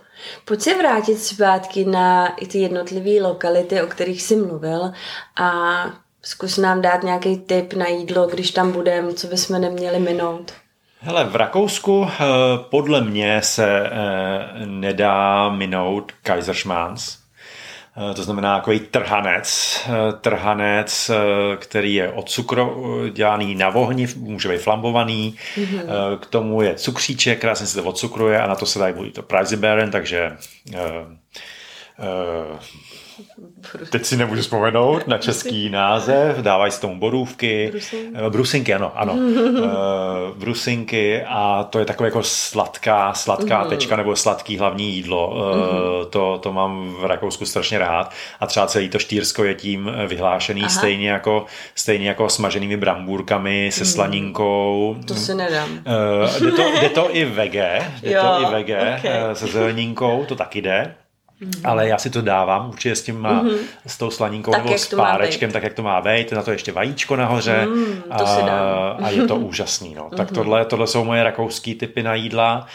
[0.45, 4.91] Pojď se vrátit zpátky na i ty jednotlivé lokality, o kterých jsi mluvil
[5.41, 5.51] a
[6.21, 10.53] zkus nám dát nějaký tip na jídlo, když tam budeme, co bychom neměli minout.
[10.99, 12.23] Hele, v Rakousku eh,
[12.69, 17.24] podle mě se eh, nedá minout Kaiserschmanns Eh,
[18.15, 24.49] to znamená takový trhanec, eh, trhanec, eh, který je od cukru dělaný na vohni, může
[24.49, 26.19] být flambovaný, mm-hmm.
[26.19, 29.21] k tomu je cukříček, krásně se to odcukruje a na to se dají buď to
[29.23, 30.37] Preiselbeeren, takže
[33.89, 38.91] Teď si nemůžu vzpomenout na český název, dávají se tomu borůvky, brusinky, eh, brusinky ano,
[38.95, 39.69] ano, uh,
[40.37, 43.69] brusinky a to je takové jako sladká, sladká mm.
[43.69, 45.29] tečka nebo sladký hlavní jídlo.
[45.29, 49.91] Uh, to, to mám v Rakousku strašně rád a třeba celý to štýrsko je tím
[50.07, 50.69] vyhlášený Aha.
[50.69, 53.89] stejně jako, stejně jako smaženými brambůrkami se mm.
[53.89, 54.95] slaninkou.
[55.07, 55.69] To si nedám.
[56.39, 59.35] Jde, to, jde to i vege, jde jo, to i vege okay.
[59.35, 60.95] se zeleninkou, to taky jde.
[61.41, 61.69] Mm-hmm.
[61.69, 63.57] Ale já si to dávám určitě s tím mm-hmm.
[63.85, 66.71] s tou slaninkou tak, nebo s párečkem, tak jak to má být, na to ještě
[66.71, 69.95] vajíčko nahoře mm, to a, a je to úžasný.
[69.95, 70.03] No.
[70.03, 70.17] Mm-hmm.
[70.17, 72.67] Tak tohle, tohle jsou moje rakouský typy na jídla.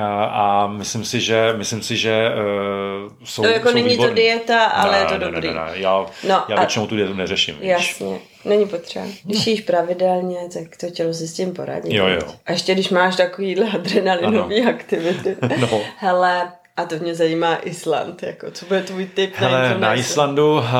[0.00, 4.10] A, a myslím si, že myslím si, že uh, jsou To jako jsou není výborný.
[4.10, 5.48] to dieta, ale ne, je to ne, dobrý.
[5.48, 5.72] Ne, ne, ne.
[5.74, 7.56] Já, no, já většinou tu dietu neřeším.
[7.60, 8.20] Jasně, víš.
[8.44, 9.04] není potřeba.
[9.24, 11.96] Když jíš pravidelně, tak to tělo si s tím poradí.
[11.96, 12.20] Jo, jo.
[12.46, 15.36] A ještě když máš takovýhle adrenalinové aktivity.
[15.60, 15.80] no.
[15.96, 20.60] Hele, a to mě zajímá Island, jako co bude tvůj tip Hele, na Na Islandu,
[20.60, 20.72] eh,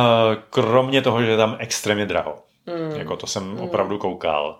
[0.50, 2.98] kromě toho, že je tam extrémně draho, mm.
[2.98, 3.60] jako to jsem mm.
[3.60, 4.58] opravdu koukal,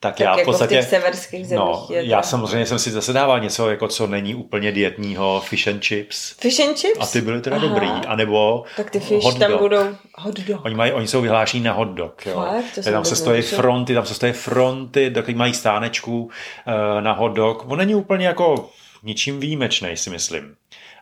[0.00, 0.74] tak, Tak já v jako v podstatě...
[0.74, 4.34] těch severských zemích no, je já samozřejmě jsem si zase dával něco, jako co není
[4.34, 6.30] úplně dietního, fish and chips.
[6.30, 7.00] Fish and chips?
[7.00, 7.66] A ty byly teda Aha.
[7.66, 7.88] dobrý.
[7.88, 9.60] A nebo Tak ty fish hot tam dog.
[9.60, 9.82] budou
[10.18, 10.64] hot dog.
[10.64, 12.26] Oni, mají, oni jsou vyhlášení na hot dog.
[12.26, 12.34] Jo.
[12.34, 12.84] Fakt?
[12.92, 13.62] Tam se stojí netušila.
[13.62, 16.30] fronty, tam se stojí fronty, dokud mají stánečků
[16.66, 17.64] eh, na hot dog.
[17.68, 18.70] On není úplně jako
[19.02, 20.54] ničím výjimečný, si myslím.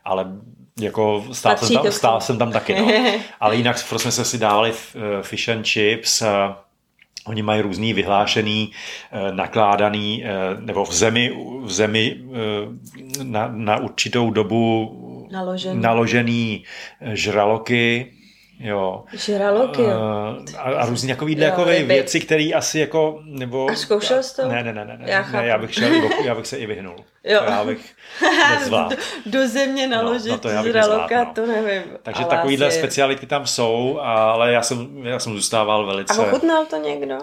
[0.08, 0.26] Ale
[0.80, 2.74] jako stál, Patří jsem tam, stál jsem tam taky.
[2.80, 2.92] No.
[3.40, 6.28] Ale jinak prostě jsme si dávali eh, fish and chips, eh,
[7.26, 8.72] Oni mají různý vyhlášený,
[9.12, 10.24] eh, nakládaný,
[10.60, 12.20] nebo v zemi, v zemi
[13.22, 15.80] na, na určitou dobu Naložený.
[15.80, 16.64] naložený
[17.12, 18.12] žraloky,
[18.60, 19.04] jo.
[19.12, 19.90] Žraloky, jo.
[20.54, 21.94] Eh, a, a různý takový Jo, takové ryby.
[21.94, 23.70] věci, které asi jako, nebo...
[23.70, 24.48] A zkoušel jsi to?
[24.48, 25.36] Ne, ne, ne, ne, ne, Já chápu.
[25.36, 25.90] ne, já bych šel,
[26.24, 26.96] já bych se i vyhnul.
[27.24, 27.40] Jo.
[27.50, 27.94] Já bych
[28.58, 28.96] nezvládl.
[29.26, 31.34] Do země naložit no to já bych žraloka, nezvládl, no.
[31.34, 31.82] to nevím.
[32.02, 36.20] Takže ale takovýhle asi- speciality tam jsou, ale já jsem, já jsem zůstával A velice...
[36.22, 37.18] ochutnal to někdo?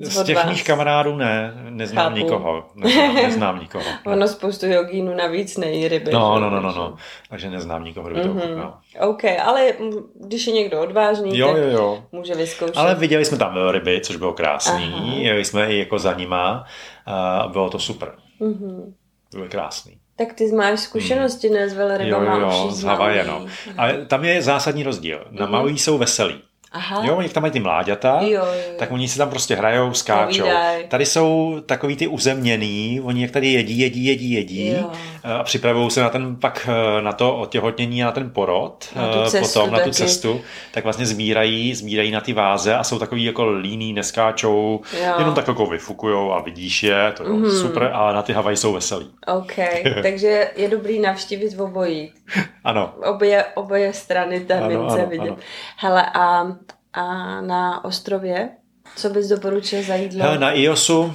[0.00, 0.46] Z těch vás?
[0.48, 2.16] mých kamarádů ne, neznám Chápu.
[2.16, 2.64] nikoho.
[2.74, 3.84] Neznám, neznám nikoho.
[4.06, 6.10] Ono spoustu jogínů navíc nejí ryby.
[6.12, 6.96] No, no, no, no, no.
[7.30, 8.38] Takže neznám nikoho, kdo by to Mhm.
[8.38, 8.78] ochutnal.
[9.00, 9.90] OK, ale mm,
[10.26, 12.02] když je někdo odvážný, Jo, tak jo, jo.
[12.12, 12.76] může vyzkoušet.
[12.76, 14.92] Ale viděli jsme tam velryby, což bylo krásný.
[14.96, 15.06] Aha.
[15.14, 16.64] Jeli jsme i jako za nima
[17.06, 18.12] a bylo to super.
[18.40, 18.94] Mhm.
[19.34, 19.92] Bylo krásný.
[20.18, 21.72] Tak ty máš zkušenosti ne s.
[21.72, 23.46] Jo, velrybama, jo, jo, z Havaje, no.
[23.78, 25.24] A tam je zásadní rozdíl.
[25.30, 26.42] Na Maui jsou veselí.
[26.76, 27.02] Aha.
[27.04, 28.44] Jo, oni tam mají ty mláďata, Jo, jo,
[28.78, 30.38] tak oni si tam prostě hrajou, skáčou.
[30.42, 30.84] Povídaj.
[30.88, 34.90] Tady jsou takový ty uzemněný, oni jak tady jedí, jedí, jedí, jedí Jo.
[35.24, 39.08] a připravují se na ten pak eh, na to otěhotnění a na ten porod, Na
[39.12, 39.94] tu eh, cestu potom na tu taky.
[39.94, 40.40] cestu,
[40.72, 45.14] tak vlastně sbírají, sbírají na ty váze a jsou takový jako líný, neskáčou, Jo.
[45.18, 47.50] jenom tak jako vyfukujou a vidíš je, to je mm.
[47.50, 49.06] super, ale na ty Havaji jsou veselí.
[49.26, 49.52] OK,
[50.02, 52.12] takže je dobrý navštívit obojí.
[52.64, 55.28] Ano, Obě, obě strany té Ano, mince ano, vidět.
[55.28, 55.36] ano.
[55.76, 56.46] Hele, a,
[56.92, 58.48] a na ostrově,
[58.96, 60.22] co bys doporučil za jídlo?
[60.24, 61.14] Hele, na IOSu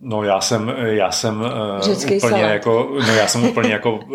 [0.00, 1.48] No já jsem, já jsem uh,
[1.80, 2.50] Řecký úplně salát.
[2.50, 4.14] jako, no já jsem úplně jako, uh,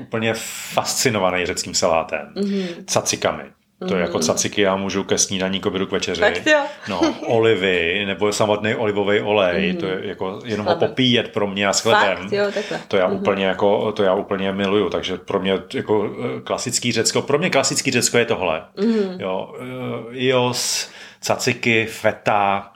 [0.00, 0.34] úplně
[0.72, 2.32] fascinovaný řeckým salátem.
[2.36, 2.44] Mhm.
[2.44, 2.84] Mm-hmm.
[2.86, 3.42] Cacikami.
[3.88, 6.20] To je jako caciky, já můžu ke snídaní, k obědu, k večeři.
[6.20, 6.60] Fakt jo?
[6.88, 9.80] No, olivy, nebo samotný olivový olej, mm-hmm.
[9.80, 12.16] to je jako jenom ho popíjet pro mě a s chlebem.
[12.16, 12.80] Fakt, jo, takhle.
[12.88, 17.22] To já úplně jako, to já úplně miluju, takže pro mě jako eh, klasický Řecko,
[17.22, 18.62] pro mě klasický Řecko je tohle.
[18.80, 19.20] Mm.
[19.20, 20.90] Jo, eh, ios,
[21.20, 22.72] caciky, feta,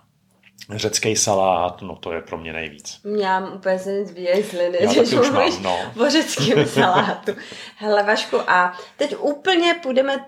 [0.71, 3.01] řecký salát, no to je pro mě nejvíc.
[3.19, 5.79] Já mám úplně se nic Já když mluvíš no.
[6.07, 7.33] o řeckém salátu.
[7.77, 10.25] Hele, Vašku, a teď úplně půjdeme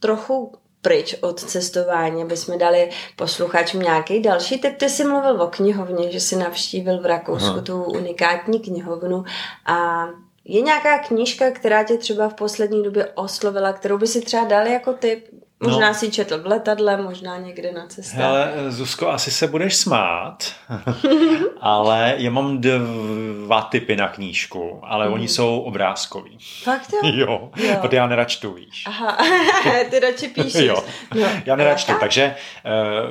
[0.00, 4.76] trochu pryč od cestování, aby jsme dali posluchačům nějaký další tip.
[4.76, 7.60] Ty jsi mluvil o knihovně, že jsi navštívil v Rakousku Aha.
[7.60, 9.24] tu unikátní knihovnu
[9.66, 10.08] a
[10.44, 14.66] je nějaká knížka, která tě třeba v poslední době oslovila, kterou by si třeba dal
[14.66, 15.26] jako tip?
[15.62, 15.94] Možná No.
[15.94, 18.16] si četl v letadle, možná někde na cestě.
[18.16, 20.52] Hele, Zuzko, asi se budeš smát,
[21.60, 25.12] ale já mám dva typy na knížku, ale mm.
[25.12, 26.38] oni jsou obrázkoví.
[26.62, 26.98] Fakt jo?
[27.14, 27.76] Jo, Jo.
[27.80, 28.84] protože já nerad čtu, víš.
[28.86, 29.18] Aha,
[29.90, 30.64] ty radši píšeš.
[30.64, 30.84] Jo,
[31.20, 32.00] No, já nerad čtu, tak?
[32.00, 32.34] takže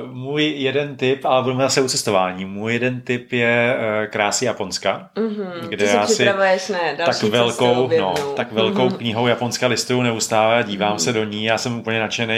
[0.04, 4.44] uh, můj jeden tip, ale budeme zase u cestování, můj jeden tip je uh, Krásy
[4.44, 6.24] Japonska, Mhm, kde ty já si
[6.72, 8.96] ne, tak velkou, no, tak velkou Mhm.
[8.96, 12.37] knihou Japonska listuju neustále, dívám se do ní, já jsem úplně nadšený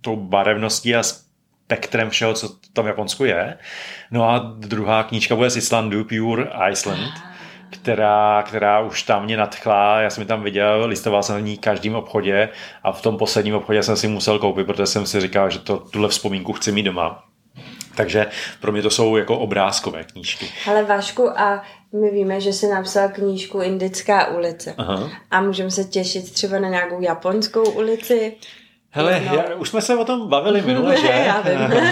[0.00, 3.58] tou barevností a spektrem všeho, co tam v Japonsku je.
[4.10, 7.12] No a druhá knížka bude z Islandu, Pure Iceland,
[7.70, 11.56] která, která už tam mě nadchla, já jsem ji tam viděl, listoval jsem v ní
[11.56, 12.48] v každém obchodě
[12.82, 15.76] a v tom posledním obchodě jsem si musel koupit, protože jsem si říkal, že to,
[15.76, 17.24] tuhle vzpomínku chci mít doma.
[17.96, 18.26] Takže
[18.60, 20.46] pro mě to jsou jako obrázkové knížky.
[20.64, 21.62] Hele Vašku, a
[22.00, 24.74] my víme, že jsi napsal knížku Indická ulice.
[24.78, 25.10] Aha.
[25.30, 28.36] A můžeme se těšit třeba na nějakou japonskou ulici.
[28.96, 31.06] Hele, já, už jsme se o tom bavili minule, že?
[31.26, 31.78] Já vím.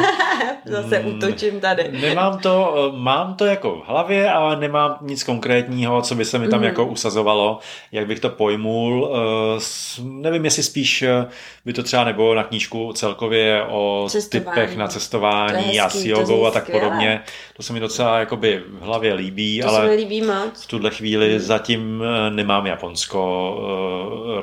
[0.64, 1.88] Zase útočím tady.
[2.00, 6.48] Nemám to, mám to jako v hlavě, ale nemám nic konkrétního, co by se mi
[6.48, 6.66] tam Mhm.
[6.68, 7.58] jako usazovalo,
[7.92, 9.10] jak bych to pojmul.
[9.16, 9.60] Eh,
[10.02, 11.26] Nevím, jestli spíš eh,
[11.64, 14.44] by to třeba nebylo na knížku celkově o Cestování.
[14.60, 16.80] typech na To cestování je a hezký, s jogou a tak skvěle.
[16.84, 17.22] podobně.
[17.56, 20.62] To se mi docela jakoby v hlavě líbí, To se mi ale líbí moc.
[20.62, 23.58] v tuhle chvíli zatím eh, nemám Japonsko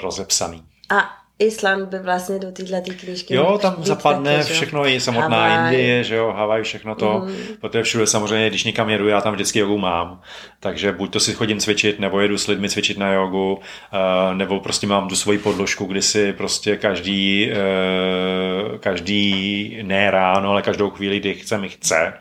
[0.02, 0.64] rozepsaný.
[0.90, 5.48] A Island by vlastně do téhle knížky Jo, tam být zapadne taky, všechno, i samotná
[5.48, 5.74] Havaj.
[5.74, 7.36] Indie, že jo, Havaj, všechno to, Mhm.
[7.62, 10.22] protože všude samozřejmě, když někam jedu, já tam vždycky jogu mám,
[10.60, 13.60] takže buď to si chodím cvičit, nebo jedu s lidmi cvičit na jogu,
[13.94, 20.50] eh, nebo prostě mám tu svoji podložku, kdy si prostě každý, eh, každý, ne ráno,
[20.52, 22.14] ale každou chvíli, kdy chce, mi chce,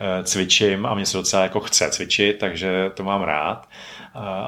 [0.00, 3.68] eh, cvičím a mě se docela jako chce cvičit, takže to mám rád,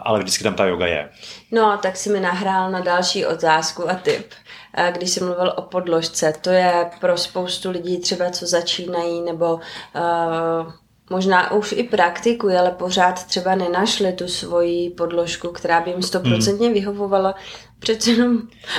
[0.03, 1.09] ale vždycky tam ta yoga je.
[1.53, 4.31] No, tak si mi nahrál na další otázku a tip.
[4.93, 6.33] když jsem mluvil o podložce.
[6.41, 10.73] To je pro spoustu lidí třeba, co začínají, nebo uh,
[11.11, 16.67] možná už i praktikují, ale pořád třeba nenašli tu svoji podložku, která by jim stoprocentně
[16.67, 16.75] hmm.
[16.75, 17.35] vyhovovala.
[17.79, 18.39] Přece jenom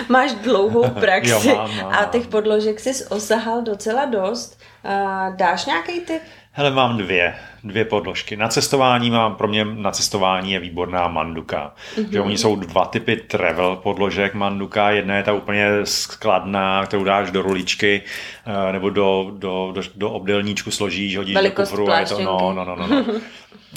[0.10, 4.60] máš dlouhou praxi jo, mám, mám, a těch podložek jsi osahal docela dost.
[4.86, 6.22] Uh, dáš nějaký tip?
[6.58, 8.38] Hele, mám dvě, dvě podložky.
[8.38, 11.74] Na cestování mám, pro mě na cestování je výborná manduka.
[11.96, 12.10] Mm-hmm.
[12.12, 14.90] Že oni jsou dva typy travel podložek manduka.
[14.90, 18.02] Jedna je ta úplně skladná, kterou dáš do ruličky
[18.46, 22.20] eh, nebo do, do, do, do obdelníčku složíš, hodíš Velikost do kufru a je to,
[22.20, 22.88] no, no, no, no.
[22.88, 23.06] no.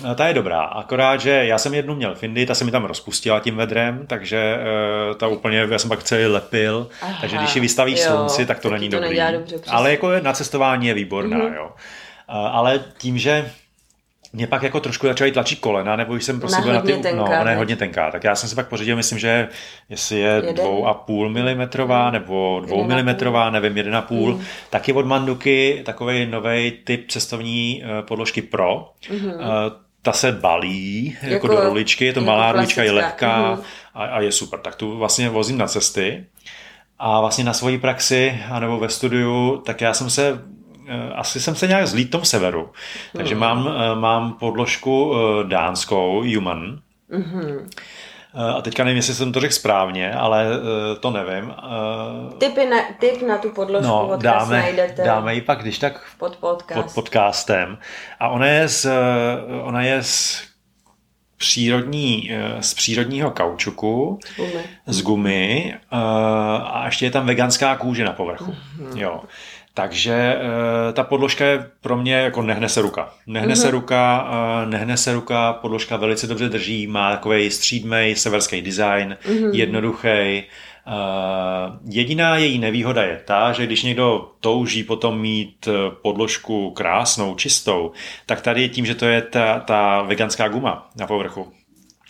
[0.14, 2.84] Ta je dobrá, akorát, že já jsem jednu měl v Indii, ta se mi tam
[2.84, 4.56] rozpustila tím vedrem, takže
[5.10, 8.46] uh, ta úplně, já jsem pak celý lepil, Aha, takže když ji vystavíš jo, slunci,
[8.46, 9.20] tak to není to dobrý.
[9.32, 11.54] Dobře, Ale jako na cestování je výborná, mm-hmm.
[11.54, 11.70] jo.
[12.30, 13.50] Ale tím, že
[14.32, 17.24] mě pak jako trošku začaly tlačit kolena, nebo jsem prostě byl na ty, tenká, no,
[17.24, 19.48] ona je hodně tenká, tak já jsem si pak pořídil, myslím, že
[19.88, 22.12] jestli je dvou a půl milimetrová, hmm.
[22.12, 24.44] nebo dvou milimetrová, nevím, jeden a půl, mm.
[24.70, 29.26] taky od Manduky, takový nový typ cestovní uh, podložky Pro, uh,
[30.02, 33.62] ta se balí jako, jako do ruličky, je to jako malá rulička, je lehká mm-hmm.
[33.94, 34.60] a, a je super.
[34.60, 36.26] Tak tu vlastně vozím na cesty
[36.98, 40.59] a vlastně na svoji praxi, anebo ve studiu, tak já jsem se Eh,
[41.14, 42.70] asi jsem se nějak zlít tom severu.
[43.16, 43.40] Takže mm.
[43.40, 46.78] mám, eh, mám podložku eh, dánskou, Human.
[47.10, 47.68] Mm-hmm.
[48.56, 50.46] A teďka nevím, jestli jsem to řekl správně, ale
[51.00, 51.54] to nevím.
[52.38, 56.36] Typy na, typ na tu podložku no, dáme, najdete dáme ji pak, když tak pod,
[56.36, 56.82] podcast.
[56.82, 57.78] pod podcastem.
[58.20, 58.86] A ona je z,
[59.62, 60.42] ona je z
[61.36, 65.74] přírodní, z přírodního kaučuku, z gumy, z gumy
[66.64, 68.54] a ještě je tam veganská kůže na povrchu.
[68.54, 68.96] Mm-hmm.
[68.96, 69.20] Jo.
[69.74, 73.14] Takže e, ta podložka je pro mě jako nehne se ruka.
[73.26, 73.62] Nehne mm-hmm.
[73.62, 74.30] se ruka,
[74.62, 79.54] e, nehne se ruka, podložka velice dobře drží, má takový střídmej severský design, mm-hmm.
[79.54, 80.08] jednoduchý.
[80.08, 80.44] E,
[81.84, 85.68] jediná její nevýhoda je ta, že když někdo touží potom mít
[86.02, 87.92] podložku krásnou, čistou,
[88.26, 91.52] tak tady je tím, že to je ta, ta veganská guma na povrchu.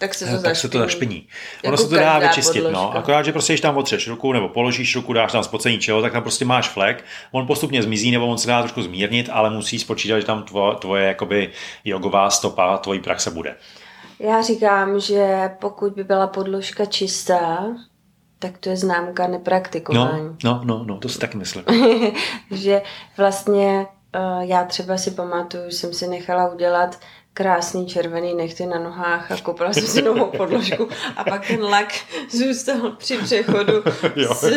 [0.00, 1.26] Tak se to, tak se to zašpiní.
[1.56, 2.68] Jako ono se to dá vyčistit, no.
[2.68, 2.94] podložka.
[2.94, 2.96] no.
[2.96, 6.12] Akorát, že prostě, když tam otřeš ruku nebo položíš ruku, dáš tam spocení čelo, tak
[6.12, 7.04] tam prostě máš flek.
[7.32, 10.76] On postupně zmizí nebo on se dá trošku zmírnit, ale musí spočítat, že tam tvoje,
[10.76, 11.50] tvoje jakoby
[11.84, 13.56] jogová stopa, tvojí praxe bude.
[14.18, 17.64] Já říkám, že pokud by byla podložka čistá,
[18.38, 20.36] tak to je známka nepraktikování.
[20.44, 21.64] No, no, no, no to si taky myslím.
[22.50, 22.82] že
[23.16, 23.86] vlastně
[24.16, 27.00] uh, já třeba si pamatuju, jsem si nechala udělat
[27.35, 31.95] krásný červený nechty na nohách a kopala jsem si novou podložku a pak ten lak
[32.31, 33.73] zůstal při přechodu
[34.40, 34.53] z,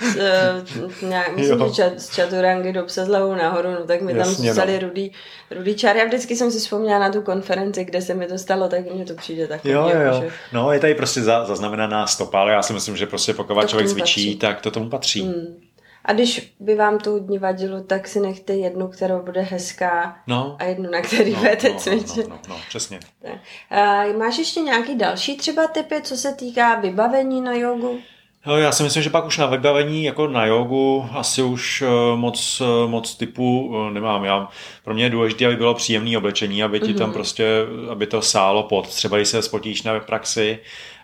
[0.00, 1.68] z, nějak, myslím, jo.
[1.68, 4.88] že čat, z čaturangy do psa s nahoru, no tak mi tam Jasně, zůstaly no.
[4.88, 5.12] rudý,
[5.50, 8.68] rudý čáry a vždycky jsem si vzpomněla na tu konferenci, kde se mi to stalo,
[8.68, 9.74] tak mně to přijde takový.
[9.74, 10.20] Jo, jo.
[10.22, 10.28] Že...
[10.52, 13.88] No, je tady prostě za, zaznamenaná stopa, ale já si myslím, že prostě pokud člověk
[13.88, 14.36] cvičí, patří.
[14.36, 15.22] tak to tomu patří.
[15.22, 15.73] Hmm.
[16.04, 20.56] A když by vám to hodně vadilo, tak si nechte jednu, která bude hezká no.
[20.58, 22.28] a jednu, na který no, budete no, cvičit.
[22.28, 23.00] No, no, no, no, přesně.
[23.22, 23.38] Tak.
[23.70, 28.00] A máš ještě nějaký další třeba typy, co se týká vybavení na jogu?
[28.46, 32.16] No, já si myslím, že pak už na vybavení jako na jogu asi už eh,
[32.16, 34.24] moc, eh, moc typu eh, nemám.
[34.24, 34.48] Já,
[34.84, 36.98] pro mě je důležité, aby bylo příjemné oblečení, aby ti mm-hmm.
[36.98, 37.14] tam mhm.
[37.14, 37.46] prostě,
[37.90, 38.88] aby to sálo pod.
[38.88, 40.58] Třeba když se spotíš na praxi,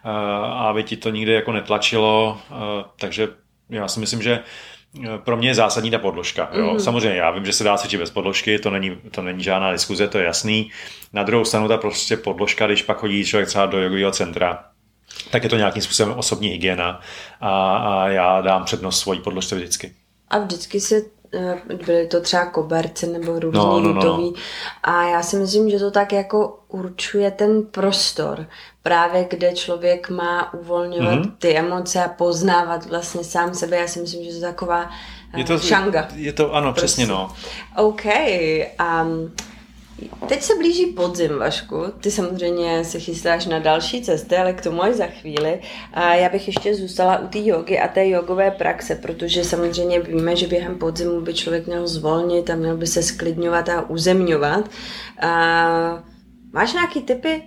[0.05, 2.39] a aby ti to nikdy jako netlačilo.
[2.97, 3.29] Takže
[3.71, 4.41] já si myslím, že
[5.25, 6.51] pro mě je zásadní ta podložka.
[6.53, 6.75] Jo?
[6.75, 6.79] Mm-hmm.
[6.79, 10.09] Samozřejmě já vím, že se dá cvičit bez podložky, to není, to není žádná diskuze,
[10.09, 10.71] to je jasný.
[11.13, 14.65] Na druhou stranu ta prostě podložka, když pak chodí člověk třeba do jogového centra,
[15.31, 17.01] tak je to nějakým způsobem osobní hygiena
[17.41, 19.95] a, a já dám přednost svojí podložce vždycky.
[20.29, 21.20] A vždycky se eh,
[21.87, 24.33] byly to třeba koberce nebo různý no, no, no, no.
[24.83, 28.47] A já si myslím, že to tak jako určuje ten prostor,
[28.83, 31.33] právě kde člověk má uvolňovat mm-hmm.
[31.39, 33.77] ty emoce a poznávat vlastně sám sebe.
[33.77, 34.91] Já si myslím, že to je taková
[35.37, 36.09] je to, šanga.
[36.15, 36.87] Je to, ano, prostě.
[36.87, 37.33] přesně no.
[37.77, 38.05] OK.
[39.05, 39.33] Um,
[40.29, 41.85] Teď se blíží podzim, Vašku.
[42.01, 45.61] Ty samozřejmě se chystáš na další cesty, ale k tomu až za chvíli.
[45.93, 50.37] A já bych ještě zůstala u té jogy a té jogové praxe, protože samozřejmě víme,
[50.37, 54.71] že během podzimu by člověk měl zvolnit a měl by se sklidňovat a uzemňovat.
[55.21, 56.05] A
[56.53, 57.43] máš nějaký typy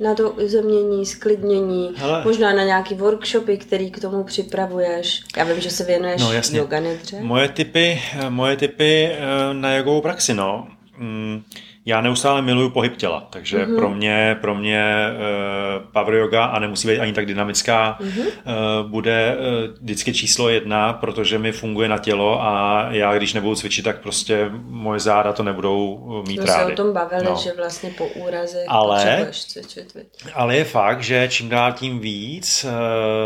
[0.00, 2.22] na to uzemnění, sklidnění, Hele.
[2.24, 5.22] možná na nějaký workshopy, který k tomu připravuješ.
[5.36, 6.58] Já vím, že se věnuješ no, jasně.
[6.58, 7.20] yoga nedře.
[7.20, 10.68] Moje typy, moje typy eh, na jogovou praxi, no.
[10.98, 11.42] Mm
[11.90, 13.76] já neustále miluju pohyb těla, takže mm-hmm.
[13.76, 18.26] pro mě, pro mě uh, power yoga, a nemusí být ani tak dynamická, mm-hmm.
[18.26, 23.54] uh, bude uh, vždycky číslo jedna, protože mi funguje na tělo a já, když nebudu
[23.54, 26.66] cvičit, tak prostě moje záda to nebudou mít Jsme rády.
[26.66, 27.36] se o tom bavili, no.
[27.36, 29.96] že vlastně po úrazech ale, cvičit.
[30.34, 32.66] Ale je fakt, že čím dál tím víc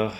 [0.07, 0.13] uh,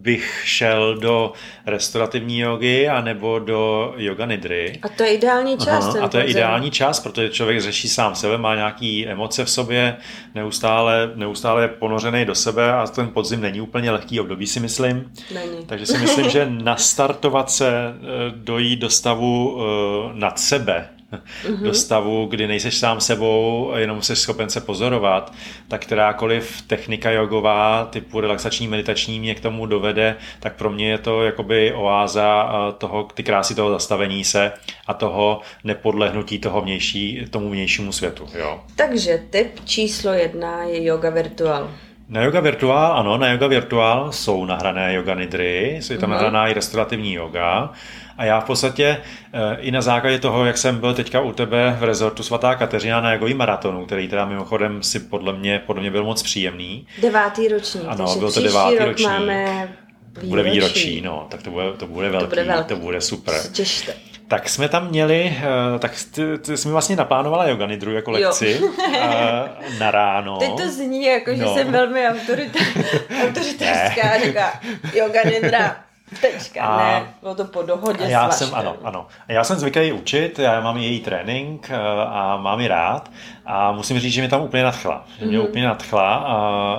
[0.00, 1.32] bych šel do
[1.66, 4.78] restaurativní jogy anebo do yoga nidry.
[4.82, 5.94] A to je ideální čas.
[5.94, 9.50] Aha, a to je ideální čas, protože člověk řeší sám sebe, má nějaký emoce v
[9.50, 9.96] sobě,
[10.34, 15.12] neustále, neustále je ponořený do sebe a ten podzim není úplně lehký období, si myslím.
[15.34, 15.66] Není.
[15.66, 17.94] Takže si myslím, že nastartovat se, eh,
[18.34, 21.62] dojít do stavu eh, nad sebe, mm-hmm.
[21.62, 25.32] do stavu, kdy nejseš sám sebou, jenom jsi schopen se pozorovat,
[25.68, 30.98] tak kterákoliv technika jogová, typu relaxační, meditační mě k tomu dovede, tak pro mě je
[30.98, 34.52] to jakoby oáza toho, ty krásy toho zastavení se
[34.86, 38.26] a toho nepodlehnutí toho vnější, tomu vnějšímu světu.
[38.38, 38.60] Jo.
[38.76, 41.70] Takže typ číslo jedna je yoga virtual.
[42.10, 46.12] Na yoga virtuál, ano, na yoga virtuál jsou nahrané yoga nidry, jsou tam mm-hmm.
[46.12, 47.72] nahraná i restaurativní yoga.
[48.18, 48.96] A já v podstatě
[49.32, 53.00] eh, i na základě toho, jak jsem byl teďka u tebe v rezortu Svatá Kateřina
[53.00, 56.86] na jogový maratonu, který teda mimochodem si podle mě, podle mě byl moc příjemný.
[57.02, 57.84] Devátý ročník.
[57.86, 59.08] Ano, byl to devátý rok ročník.
[59.08, 59.68] Máme
[60.08, 60.28] výročí.
[60.28, 62.68] Bude výročí, no, tak to bude, to bude velký, to bude, velký.
[62.68, 63.34] To bude super.
[63.52, 64.09] Těšte.
[64.30, 68.10] Tak jsme tam měli, eh, tak ty, ty jsi mi vlastně naplánovala yoga nidru jako
[68.10, 68.68] lekci jo.
[68.94, 70.36] Eh, na ráno.
[70.38, 71.54] Teď to zní jako, že no.
[71.54, 72.58] jsem velmi autorita,
[73.22, 74.60] autoritářská, říká
[74.94, 75.76] yoga nidra.
[76.20, 79.06] Tečka, a, ne, bylo to po dohodě já jsem, ano, ano.
[79.28, 83.10] A já jsem zvyklý učit, já mám její trénink eh, a mám ji rád
[83.46, 85.04] a musím říct, že mě tam úplně nadchla.
[85.18, 85.48] Že mě mm-hmm.
[85.48, 86.36] úplně nadchla a,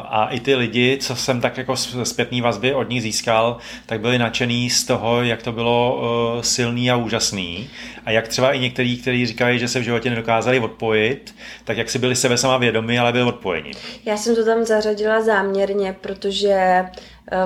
[0.10, 4.20] a i ty lidi, co jsem tak jako zpětný vazby od nich získal, tak byli
[4.20, 5.96] nadšený z toho, jak to bylo
[6.36, 7.70] uh, silný a úžasný
[8.06, 11.90] a jak třeba i někteří, kteří říkají, že se v životě nedokázali odpojit, tak jak
[11.90, 13.72] si byli sebe sama vědomi, ale byli odpojeni.
[14.06, 16.86] Já jsem to tam zařadila záměrně, protože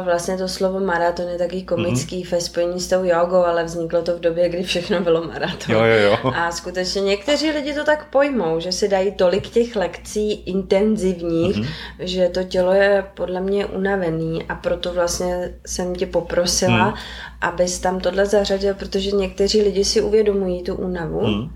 [0.03, 2.31] vlastně to slovo maraton je taky komický mm-hmm.
[2.31, 5.75] ve spojení s tou jogou, ale vzniklo to v době, kdy všechno bylo maraton.
[5.75, 6.31] Jo, jo, jo.
[6.35, 11.67] A skutečně někteří lidi to tak pojmou, že si dají tolik těch lekcí intenzivních, mm-hmm.
[11.99, 16.93] že to tělo je podle mě unavený a proto vlastně jsem tě poprosila, mm.
[17.41, 21.27] abys tam tohle zařadil, protože někteří lidi si uvědomují tu únavu.
[21.27, 21.49] Mm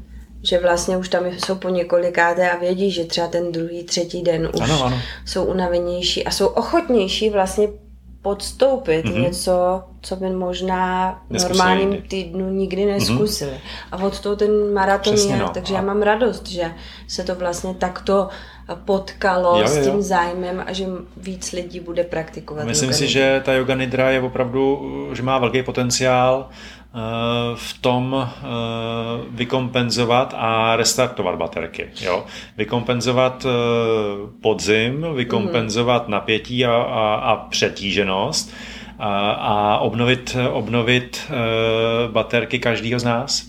[0.43, 4.49] že vlastně už tam jsou po několikáté a vědí, že třeba ten druhý, třetí den
[4.53, 5.01] už ano, ano.
[5.25, 7.67] jsou unavenější a jsou ochotnější vlastně
[8.21, 9.21] podstoupit mm-hmm.
[9.21, 12.91] něco, co by možná v normálním týdnu nikdy mhm.
[12.93, 13.51] neskusili.
[13.51, 13.87] Mm-hmm.
[13.91, 15.49] A od toho ten maraton Přesně, je, no.
[15.49, 15.77] takže a...
[15.77, 16.71] já mám radost, že
[17.07, 18.29] se to vlastně takto
[18.75, 19.81] potkalo jo, jo, jo.
[19.81, 20.85] s tím zájmem a že
[21.17, 22.65] víc lidí bude praktikovat.
[22.65, 26.49] Myslím si, že ta yoga nidra je opravdu, že má velký potenciál
[27.55, 28.45] v tom eh,
[29.29, 31.89] vykompenzovat a restartovat baterky.
[32.01, 32.25] Jo?
[32.57, 33.49] Vykompenzovat eh,
[34.41, 36.11] podzim, vykompenzovat mm.
[36.11, 38.53] napětí a, a, a přetíženost
[38.99, 41.31] a, a obnovit, obnovit
[42.11, 43.45] baterky každého z nás.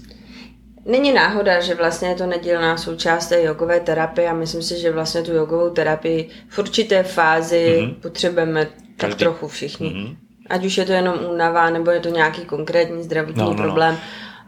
[0.86, 4.93] Není náhoda, že vlastně je to nedílná součást té jogové terapie a myslím si, že
[4.93, 7.95] vlastně tu jogovou terapii v určité fázi mm-hmm.
[7.95, 8.97] potřebujeme Každý.
[8.97, 9.88] tak trochu všichni.
[9.88, 10.16] Mm-hmm.
[10.51, 13.94] Ať už je to jenom únava, nebo je to nějaký konkrétní zdravotní no, no, problém,
[13.94, 14.01] no.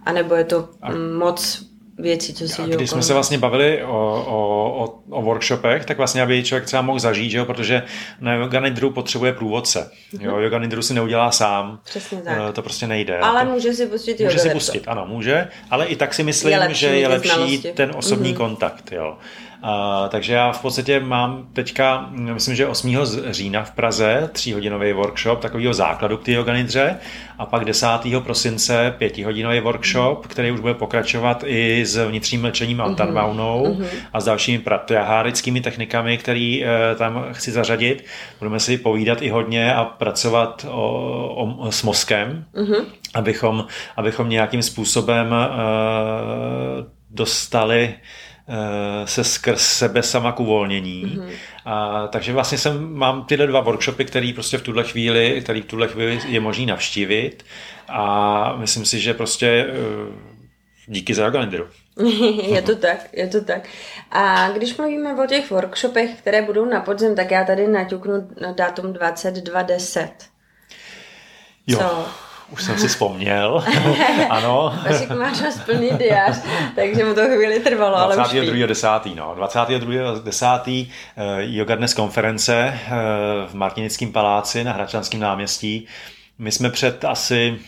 [0.07, 0.91] anebo je to a...
[1.19, 5.97] moc věcí, co si Když jsme se vlastně bavili o, o, o, o workshopech, tak
[5.99, 7.83] vlastně, aby člověk třeba mohl zažít, že jo, protože
[8.21, 9.91] na yoga nidru potřebuje průvodce.
[10.15, 10.25] Mm-hmm.
[10.25, 11.81] Jo, yoga nidru si neudělá sám.
[11.85, 12.39] Přesně tak.
[12.49, 13.19] Eh, to prostě nejde.
[13.19, 16.53] Ale to, může si pustit Může si pustit, ano, může, ale i tak si myslím,
[16.53, 17.73] je že je lepší znalosti.
[17.73, 18.37] ten osobní mm-hmm.
[18.37, 19.19] kontakt, jo.
[20.09, 22.97] Takže já v podstatě mám teďka, myslím, že 8.
[23.31, 26.97] října v Praze tříhodinový workshop takového základu k té organidře
[27.39, 27.87] a pak 10.
[28.25, 32.95] prosince pětihodinový workshop, který už bude pokračovat i s vnitřním mlčením a uh-huh.
[32.97, 33.87] uh-huh.
[34.13, 38.05] a s dalšími pratyahárickými technikami, které uh, tam chci zařadit.
[38.39, 42.85] Budeme si povídat i hodně a pracovat o, o, s mozkem, uh-huh.
[43.15, 45.35] abychom, abychom nějakým způsobem uh,
[47.11, 48.32] dostali Eh,
[49.05, 51.05] se skrz sebe sama k uvolnění.
[51.05, 51.31] Mm-hmm.
[51.65, 55.67] A, takže vlastně jsem, mám tyhle dva workshopy, které prostě v tuhle chvíli, který v
[55.67, 57.45] tuhle chvíli je možný navštívit
[57.89, 60.33] a myslím si, že prostě eh,
[60.87, 61.67] díky za Organideru.
[62.43, 63.69] je to tak, je to tak.
[64.11, 68.53] A když mluvíme o těch workshopech, které budou na podzim, tak já tady naťuknu na
[68.53, 70.09] dátum 22.10.
[71.67, 71.79] Jo.
[71.79, 72.09] Co?
[72.53, 73.65] Už jsem si vzpomněl.
[74.31, 74.79] ano.
[74.91, 76.41] Vašek máš nás plný diář,
[76.75, 78.67] takže mu to chvíli trvalo, ale 22.
[78.67, 78.89] 10.
[79.15, 79.35] No.
[79.35, 80.19] 22.
[80.25, 80.47] 10.
[80.67, 80.85] Uh,
[81.39, 85.87] Yoga Dnes konference uh, v Martinickém paláci na Hračanském náměstí.
[86.39, 87.59] My jsme před asi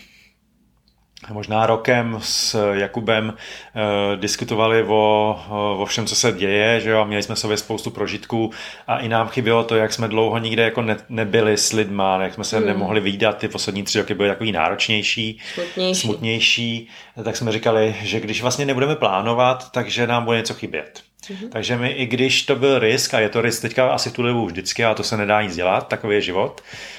[1.33, 7.23] možná rokem s Jakubem eh, diskutovali o, o všem, co se děje, že jo, měli
[7.23, 8.51] jsme sobě spoustu prožitků
[8.87, 12.33] a i nám chybělo to, jak jsme dlouho nikde jako ne, nebyli s lidma, jak
[12.33, 12.67] jsme se hmm.
[12.67, 16.01] nemohli výdat, ty poslední tři roky byly takový náročnější, smutnější.
[16.01, 16.87] smutnější,
[17.23, 21.01] tak jsme říkali, že když vlastně nebudeme plánovat, takže nám bude něco chybět.
[21.25, 21.49] Mm-hmm.
[21.49, 24.23] Takže my, i když to byl risk, a je to risk teďka asi v tu
[24.23, 26.94] dobu vždycky, a to se nedá nic dělat, takový je život, Eh,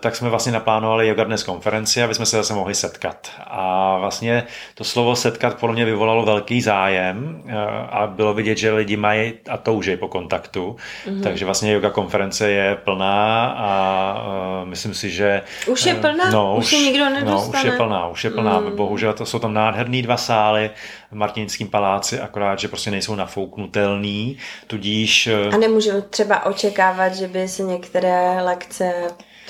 [0.00, 3.30] tak jsme vlastně naplánovali Yoga Dnes konferenci, aby jsme se zase mohli setkat.
[3.46, 7.54] A vlastně to slovo setkat pro mě vyvolalo velký zájem eh,
[7.90, 10.76] a bylo vidět, že lidi mají a toužej po kontaktu.
[11.06, 11.22] Mm-hmm.
[11.22, 13.68] Takže vlastně yoga konference je plná a
[14.62, 15.42] uh, myslím si, že...
[15.66, 16.30] Už je plná?
[16.30, 17.30] No, už, už nikdo nedostane?
[17.30, 18.60] No, už je plná, už je plná.
[18.60, 18.76] Mm.
[18.76, 20.70] Bohužel to jsou tam nádherný dva sály
[21.10, 25.28] v Martinském paláci, akorát, že prostě nejsou nafouknutelný, tudíž...
[25.52, 28.92] A nemůžeme třeba očekávat, že by se některé lekce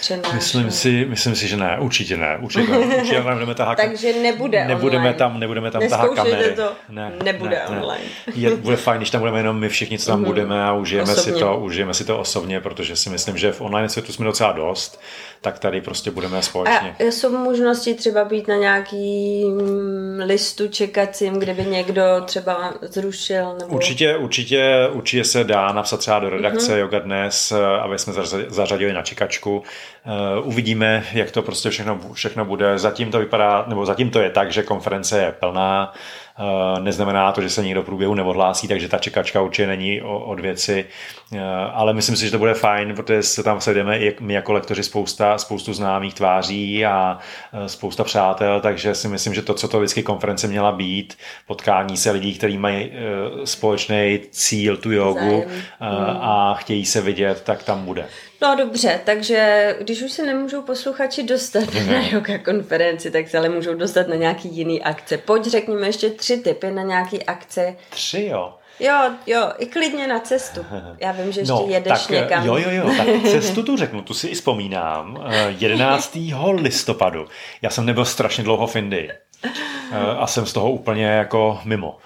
[0.00, 0.34] přenášet.
[0.34, 2.38] Myslím si, myslím si, že ne, určitě ne.
[2.40, 5.18] Určitě, ne, určitě nebudeme tahat, Takže nebude nebudeme online.
[5.18, 6.52] tam, nebudeme tam tahat kamery.
[6.56, 8.04] to, ne, nebude ne, online.
[8.26, 8.32] Ne.
[8.34, 10.26] Je, bude fajn, když tam budeme jenom my všichni, co tam mm-hmm.
[10.26, 13.88] budeme a užijeme si, to, užijeme si to osobně, protože si myslím, že v online
[13.88, 15.00] světu jsme docela dost
[15.40, 16.96] tak tady prostě budeme společně.
[17.00, 23.56] A jsou možnosti třeba být na nějaký mm, listu čekacím, kde by někdo třeba zrušil?
[23.60, 23.74] Nebo...
[23.74, 26.78] Určitě, určitě, určitě se dá napsat třeba do redakce mm-hmm.
[26.78, 28.12] Yoga Dnes, aby jsme
[28.48, 29.62] zařadili na čekačku.
[30.08, 32.78] Eh, uvidíme, jak to prostě všechno, všechno bude.
[32.78, 35.92] Zatím to vypadá, nebo zatím to je tak, že konference je plná.
[36.38, 40.40] Eh, neznamená to, že se někdo v průběhu neodhlásí, takže ta čekačka určitě není od
[40.40, 40.84] věci.
[41.32, 41.40] Eh,
[41.72, 44.82] ale myslím si, že to bude fajn, protože se tam sejdeme i my jako lektoři
[44.82, 47.18] spousta, spoustu známých tváří a
[47.66, 52.10] spousta přátel, takže si myslím, že to, co to vždycky konference měla být, potkání se
[52.10, 52.92] lidí, kteří mají
[53.44, 55.44] společný cíl, tu jogu
[56.20, 58.06] a chtějí se vidět, tak tam bude.
[58.42, 61.92] No dobře, takže když už se nemůžou posluchači dostat mm.
[61.92, 65.18] na yoga konferenci, tak se ale můžou dostat na nějaký jiný akce.
[65.18, 67.76] Pojď řekněme ještě tři typy na nějaký akce.
[67.90, 68.54] Tři jo?
[68.80, 68.94] Jo,
[69.26, 70.66] jo, i klidně na cestu.
[71.00, 72.46] Já vím, že ještě no, jedeš tak, někam.
[72.46, 75.24] Jo, jo, jo, tak cestu tu řeknu, tu si i vzpomínám.
[75.48, 76.18] 11.
[76.52, 77.26] listopadu.
[77.62, 79.10] Já jsem nebyl strašně dlouho v Indii.
[80.18, 81.98] A jsem z toho úplně jako mimo.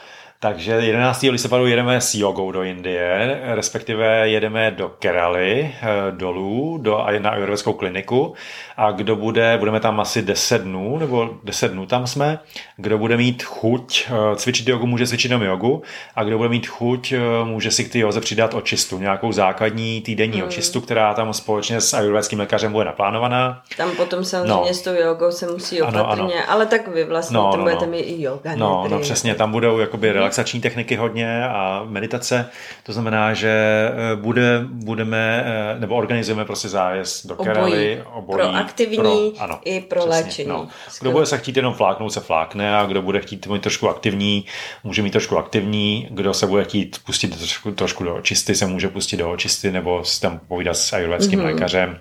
[0.43, 1.23] Takže 11.
[1.23, 7.73] listopadu jedeme s jogou do Indie, respektive jedeme do Keraly eh, dolů do, na ayurvedskou
[7.73, 8.35] kliniku
[8.77, 12.39] a kdo bude, budeme tam asi 10 dnů, nebo 10 dnů tam jsme,
[12.77, 15.83] kdo bude mít chuť eh, cvičit jogu, může cvičit jenom jogu
[16.17, 20.01] a kdo bude mít chuť, eh, může si k ty joze přidat očistu, nějakou základní
[20.01, 20.49] týdenní hmm.
[20.49, 23.63] očistu, která tam společně s ayurvedským lékařem bude naplánovaná.
[23.77, 24.75] Tam potom samozřejmě no.
[24.75, 26.33] s tou jogou se musí opatrně, ano, ano.
[26.49, 27.93] ale tak vy vlastně no, tam no, budete no.
[27.93, 28.57] mít i yoga.
[28.57, 32.51] No, no, přesně, tam budou jakoby hmm relaxační techniky hodně a meditace.
[32.83, 38.03] To znamená, že eh, bude, budeme, eh, nebo organizujeme prostě zájezd do Keraly.
[38.13, 38.39] Obojí.
[38.39, 40.49] Pro aktivní pro, ano, i pro přesně, léčení.
[40.49, 40.69] No.
[41.01, 44.45] Kdo bude se chtít jenom fláknout, se flákne a kdo bude chtít mít trošku aktivní,
[44.85, 46.09] může mít trošku aktivní.
[46.11, 50.05] Kdo se bude chtít pustit trošku, trošku do očisty, se může pustit do očisty nebo
[50.05, 51.45] si tam povídat s ayurvedským mm-hmm.
[51.45, 51.99] lékařem.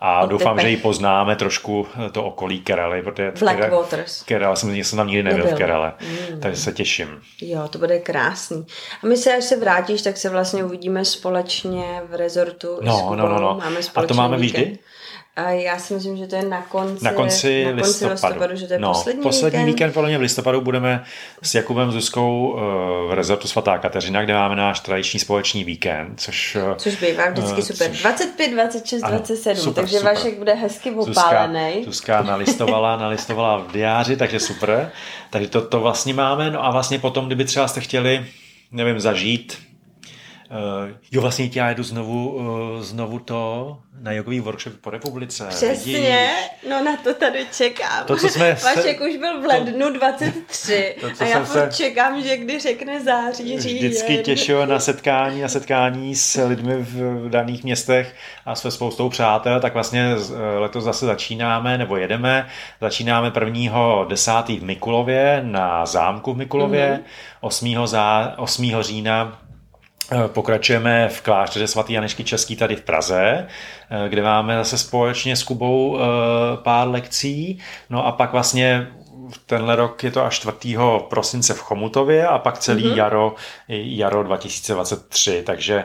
[0.00, 4.22] A o doufám, že ji poznáme trošku eh, to okolí Keraly, protože Blackwaters.
[4.22, 5.56] Kerala jsem, jsem tam nikdy nebyl, nebyl.
[5.56, 6.40] v Kerale, mm.
[6.40, 7.08] takže se těším.
[7.40, 8.66] Jo, to bude krásný.
[9.02, 13.28] A my se, až se vrátíš, tak se vlastně uvidíme společně v rezortu no, no,
[13.28, 13.58] no, no.
[13.64, 14.78] Máme a to máme vždy?
[15.36, 18.12] A já si myslím, že to je na konci, na konci, na konci listopadu.
[18.12, 19.74] listopadu, že to je no, poslední, poslední víkend.
[19.74, 19.92] víkend.
[19.92, 21.04] podle mě v listopadu budeme
[21.42, 22.60] s Jakubem Zuzkou eh,
[23.08, 26.56] v rezortu Svatá Kateřina, kde máme náš tradiční společný víkend, což...
[26.56, 27.90] Eh, což bývá vždycky uh, super.
[27.90, 30.14] Což, 25, 26, ano, 27, super, takže super.
[30.14, 31.72] Vašek bude hezky opálený.
[31.84, 34.90] Zuzka, Zuzka nalistovala, nalistovala v diáři, takže super.
[35.30, 36.50] Takže to, to vlastně máme.
[36.50, 38.26] No a vlastně potom, kdyby třeba jste chtěli,
[38.72, 39.58] nevím, zažít
[40.54, 45.46] Uh, jo, vlastně já jedu znovu, uh, znovu to na jogový workshop po republice.
[45.48, 46.70] Přesně, vidíš?
[46.70, 48.06] no na to tady čekám.
[48.06, 49.08] To, co jsme Vašek se...
[49.08, 51.70] už byl v lednu to, 23 to, a já se...
[51.72, 53.78] čekám, že kdy řekne září, říjen.
[53.78, 58.14] Vždycky těšil na setkání, na setkání s lidmi v daných městech
[58.46, 62.48] a se spoustou přátel, tak vlastně eh, letos zase začínáme, nebo jedeme,
[62.80, 64.04] začínáme 1.
[64.08, 64.32] 10.
[64.48, 67.34] v Mikulově na zámku v Mikulově, mm-hmm.
[67.40, 67.86] 8.
[67.86, 68.72] Zá, 8.
[68.80, 69.43] října
[70.26, 73.46] pokračujeme v klášteře svatý Janešky Český tady v Praze,
[73.90, 76.02] eh, kde máme zase společně s Kubou eh,
[76.56, 77.58] pár lekcí.
[77.90, 78.86] No a pak vlastně
[79.46, 80.76] tenhle rok je to až 4.
[81.08, 82.96] prosince v Chomutově a pak celý mm-hmm.
[82.96, 83.34] jaro,
[83.68, 85.84] jaro 2023, takže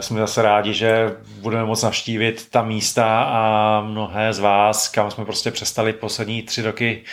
[0.00, 5.24] jsme zase rádi, že budeme moct navštívit ta místa a mnohé z vás, kam jsme
[5.24, 7.04] prostě přestali poslední tři roky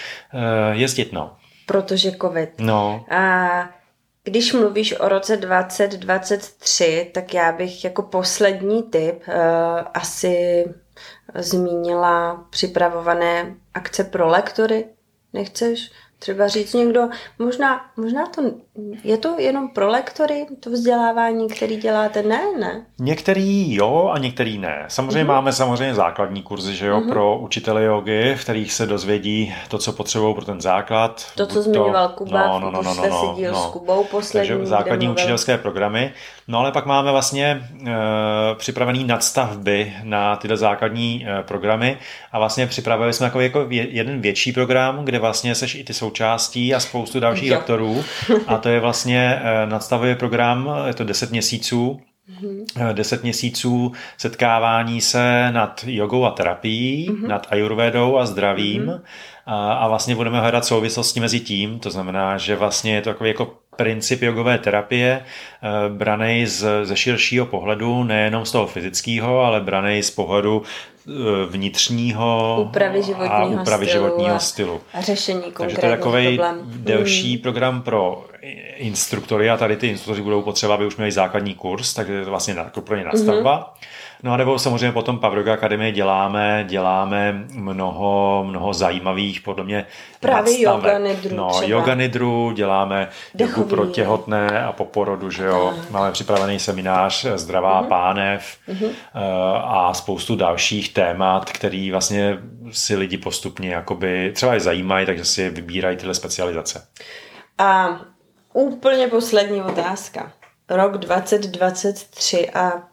[0.72, 1.14] jezdit.
[1.14, 1.36] No.
[1.66, 2.50] Protože covid.
[2.60, 3.06] No.
[3.12, 3.83] A
[4.24, 9.34] když mluvíš o roce 2023, tak já bych jako poslední tip uh,
[9.94, 10.66] asi
[11.36, 14.86] zmínila připravované akce pro lektory.
[15.34, 17.10] Nechceš třeba říct někdo,
[17.40, 18.42] možná, možná to
[19.04, 22.24] je to jenom pro lektory, to vzdělávání, který děláte?
[22.24, 22.86] Ne, ne.
[23.00, 24.86] Některý jo a některý ne.
[24.88, 25.28] Samozřejmě mm-hmm.
[25.28, 27.10] máme samozřejmě základní kurzy, že jo, mm-hmm.
[27.10, 31.26] pro učitele jogy, v kterých se dozvědí to, co potřebují pro ten základ.
[31.36, 33.64] To, co zmiňoval Kuba, no, no, no, no, no, no, no.
[33.64, 34.50] s Kubou poslední.
[34.50, 36.14] Takže základní učitelské programy.
[36.48, 37.92] No ale pak máme vlastně e,
[38.56, 41.98] připravený nadstavby na tyhle základní e, programy
[42.32, 46.76] a vlastně připravili jsme jako, jako jeden větší program, kde vlastně seš i ty součástí
[46.76, 47.56] a spoustu dalších jo.
[47.56, 48.04] lektorů
[48.48, 52.94] a to je vlastně e, nadstavový program, je to 10 měsíců, Mm-hmm.
[52.94, 57.28] Deset měsíců setkávání se nad jogou a terapií, mm-hmm.
[57.28, 59.02] nad ayurvedou a zdravím mm-hmm.
[59.46, 63.30] a, a vlastně budeme hledat souvislosti mezi tím, to znamená, že vlastně je to takový
[63.30, 65.22] jako princip jogové terapie,
[65.64, 71.12] eh, branej z, ze širšího pohledu, nejenom z toho fyzického, ale branej z pohledu eh,
[71.50, 74.82] vnitřního úpravy životního, a úpravy stylu, životního stylu.
[74.94, 77.42] A řešení Takže to je takový delší mm.
[77.42, 78.26] program pro
[78.76, 82.30] instruktory a tady ty instruktoři budou potřeba, aby už měli základní kurz, takže je to
[82.30, 83.60] vlastně jako pro ně nastavba.
[83.60, 83.88] Mm-hmm.
[84.24, 89.86] No a nebo samozřejmě potom Pavroga Akademie děláme, děláme mnoho, mnoho zajímavých, podle mě,
[90.20, 91.68] Právě yoga nidru No, třeba.
[91.68, 95.74] yoga nidru, děláme jogu pro těhotné a po porodu, že jo.
[95.76, 95.92] Tak.
[95.92, 97.88] Máme připravený seminář Zdravá uh-huh.
[97.88, 98.92] pánev uh-huh.
[99.64, 102.38] a spoustu dalších témat, který vlastně
[102.72, 106.88] si lidi postupně jakoby třeba je zajímají, takže si vybírají tyhle specializace.
[107.58, 108.00] A
[108.54, 110.32] úplně poslední otázka.
[110.70, 112.84] Rok 2023 a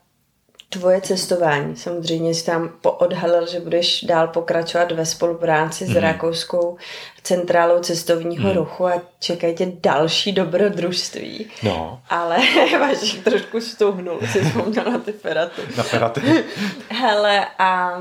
[0.69, 1.77] tvoje cestování.
[1.77, 5.97] Samozřejmě jsi tam odhalil, že budeš dál pokračovat ve spolupráci s mm.
[5.97, 6.77] Rakouskou
[7.23, 8.57] centrálou cestovního mm.
[8.57, 11.51] ruchu a čekají tě další dobrodružství.
[11.63, 12.03] No.
[12.09, 12.39] Ale
[12.79, 15.63] máš trošku stuhnul, si vzpomněl na ty feraty.
[15.77, 16.21] Na feraty.
[16.89, 18.01] Hele, a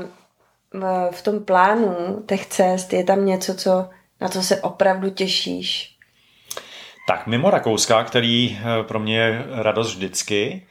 [1.10, 3.88] v tom plánu těch cest je tam něco, co,
[4.20, 5.96] na co se opravdu těšíš?
[7.10, 10.62] Tak mimo Rakouska, který eh, pro mě je radost vždycky,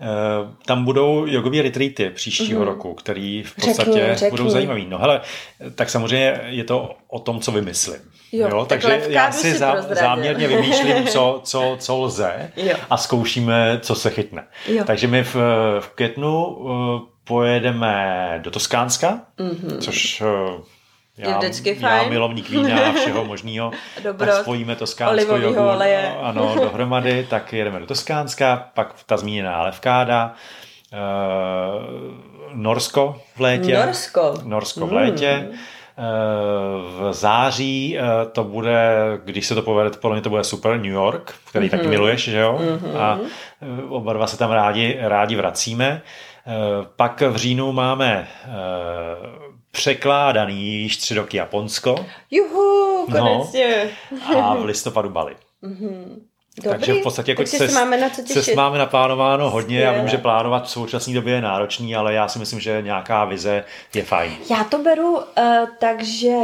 [0.00, 2.66] Eh, tam budou jogové retreaty příštího mm-hmm.
[2.66, 4.30] roku, který v podstatě řekni, řekni.
[4.30, 4.86] budou zajímavý.
[4.88, 5.20] No hele,
[5.74, 8.00] tak samozřejmě je to o tom, co vymyslím.
[8.32, 12.76] Jo, jo, takže já si, si zá, záměrně vymýšlím, co, co, co lze jo.
[12.90, 14.44] a zkoušíme, co se chytne.
[14.68, 14.84] Jo.
[14.86, 15.34] Takže my v,
[15.80, 19.78] v květnu uh, pojedeme do Toskánska, mm-hmm.
[19.78, 20.22] což
[21.18, 22.10] já, je vždycky já fajn.
[22.10, 23.70] milovník vína a všeho možného,
[24.18, 26.16] tak spojíme Toskánsko jogu oleje.
[26.20, 30.34] ano, dohromady, tak jedeme do Toskánska, pak ta zmíněná Levkáda,
[30.92, 30.98] uh,
[32.52, 33.76] Norsko v létě.
[33.86, 34.34] Norsko.
[34.44, 35.48] Norsko v létě.
[35.50, 35.58] Mm.
[36.98, 38.02] V září eh,
[38.32, 38.88] to bude,
[39.24, 41.70] když se to povede, podle mě to bude super, New York, který mm-hmm.
[41.70, 42.60] taky miluješ, že jo?
[42.62, 42.96] Mm-hmm.
[42.96, 43.18] A
[43.88, 46.02] oba dva se tam rádi, rádi vracíme.
[46.96, 48.28] Pak v říjnu máme
[49.76, 52.06] překládaný již tři roky Japonsko.
[52.30, 53.90] Juhu, konečně.
[54.32, 55.36] No, a v listopadu Bali.
[55.62, 56.20] Mm-hmm.
[56.62, 58.54] Dobrý, Takže v podstatě jako se máme na co těšit.
[58.54, 59.80] máme naplánováno hodně.
[59.80, 63.24] Já vím, že plánovat v současné době je náročný, ale já si myslím, že nějaká
[63.24, 63.64] vize
[63.94, 64.32] je fajn.
[64.50, 65.22] Já to beru uh,
[65.78, 66.34] tak, že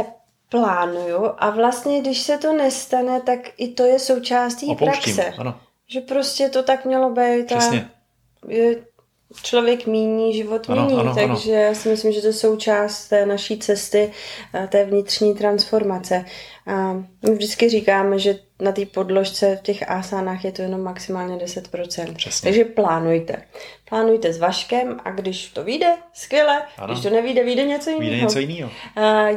[0.49, 5.33] plánuju a vlastně, když se to nestane, tak i to je součástí praxe.
[5.37, 5.59] Ano.
[5.87, 7.45] Že prostě to tak mělo být.
[7.45, 7.89] Přesně.
[8.47, 8.75] A je
[9.43, 11.61] člověk míní, život míní, ano, ano, takže ano.
[11.61, 14.11] já si myslím, že to je součást té naší cesty,
[14.69, 16.25] té vnitřní transformace.
[16.67, 21.35] A my vždycky říkáme, že na té podložce v těch asánách je to jenom maximálně
[21.35, 22.15] 10%.
[22.15, 22.49] Přesně.
[22.49, 23.43] Takže plánujte.
[23.89, 26.61] Plánujte s Vaškem a když to vyjde, skvěle.
[26.77, 26.93] Ano.
[26.93, 28.09] Když to nevíde, vyjde něco jiného.
[28.09, 28.71] Vyjde něco jiného.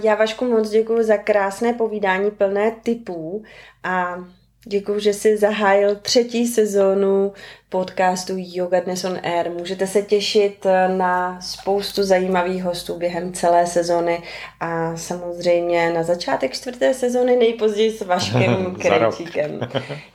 [0.03, 3.43] Já Vašku moc děkuji za krásné povídání plné typů
[3.85, 4.25] a
[4.69, 7.33] Děkuji, že jsi zahájil třetí sezónu
[7.69, 9.51] podcastu Yoga Dnes on Air.
[9.51, 14.23] Můžete se těšit na spoustu zajímavých hostů během celé sezony
[14.61, 19.61] a samozřejmě na začátek čtvrté sezóny nejpozději s Vaškem Krejčíkem.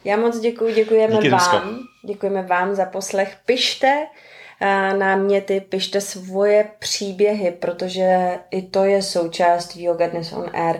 [0.05, 1.79] Já moc děkuji, děkujeme Díky, vám.
[2.05, 3.37] Děkujeme vám za poslech.
[3.45, 4.05] Pište
[4.97, 10.79] náměty, pište svoje příběhy, protože i to je součást Yoga Dnes on Air.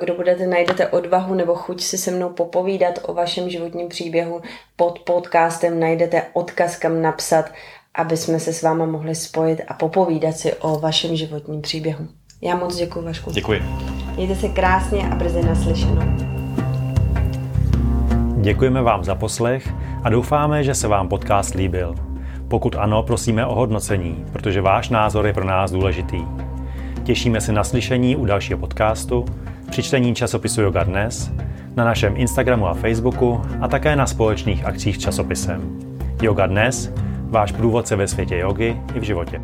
[0.00, 4.40] Kdo budete, najdete odvahu nebo chuť si se mnou popovídat o vašem životním příběhu,
[4.76, 7.50] pod podcastem najdete odkaz, kam napsat,
[7.94, 12.06] aby jsme se s váma mohli spojit a popovídat si o vašem životním příběhu.
[12.42, 13.30] Já moc děkuji, Vašku.
[13.30, 13.62] Děkuji.
[14.16, 16.02] Mějte se krásně a brzy naslyšenou.
[18.40, 19.68] Děkujeme vám za poslech
[20.02, 22.15] a doufáme, že se vám podcast líbil.
[22.48, 26.24] Pokud ano, prosíme o hodnocení, protože váš názor je pro nás důležitý.
[27.04, 29.24] Těšíme se na slyšení u dalšího podcastu,
[29.70, 31.32] při čtení časopisu Yoga Dnes,
[31.76, 35.78] na našem Instagramu a Facebooku a také na společných akcích s časopisem.
[36.22, 36.92] Yoga Dnes,
[37.22, 39.40] váš průvodce ve světě jogy i v životě.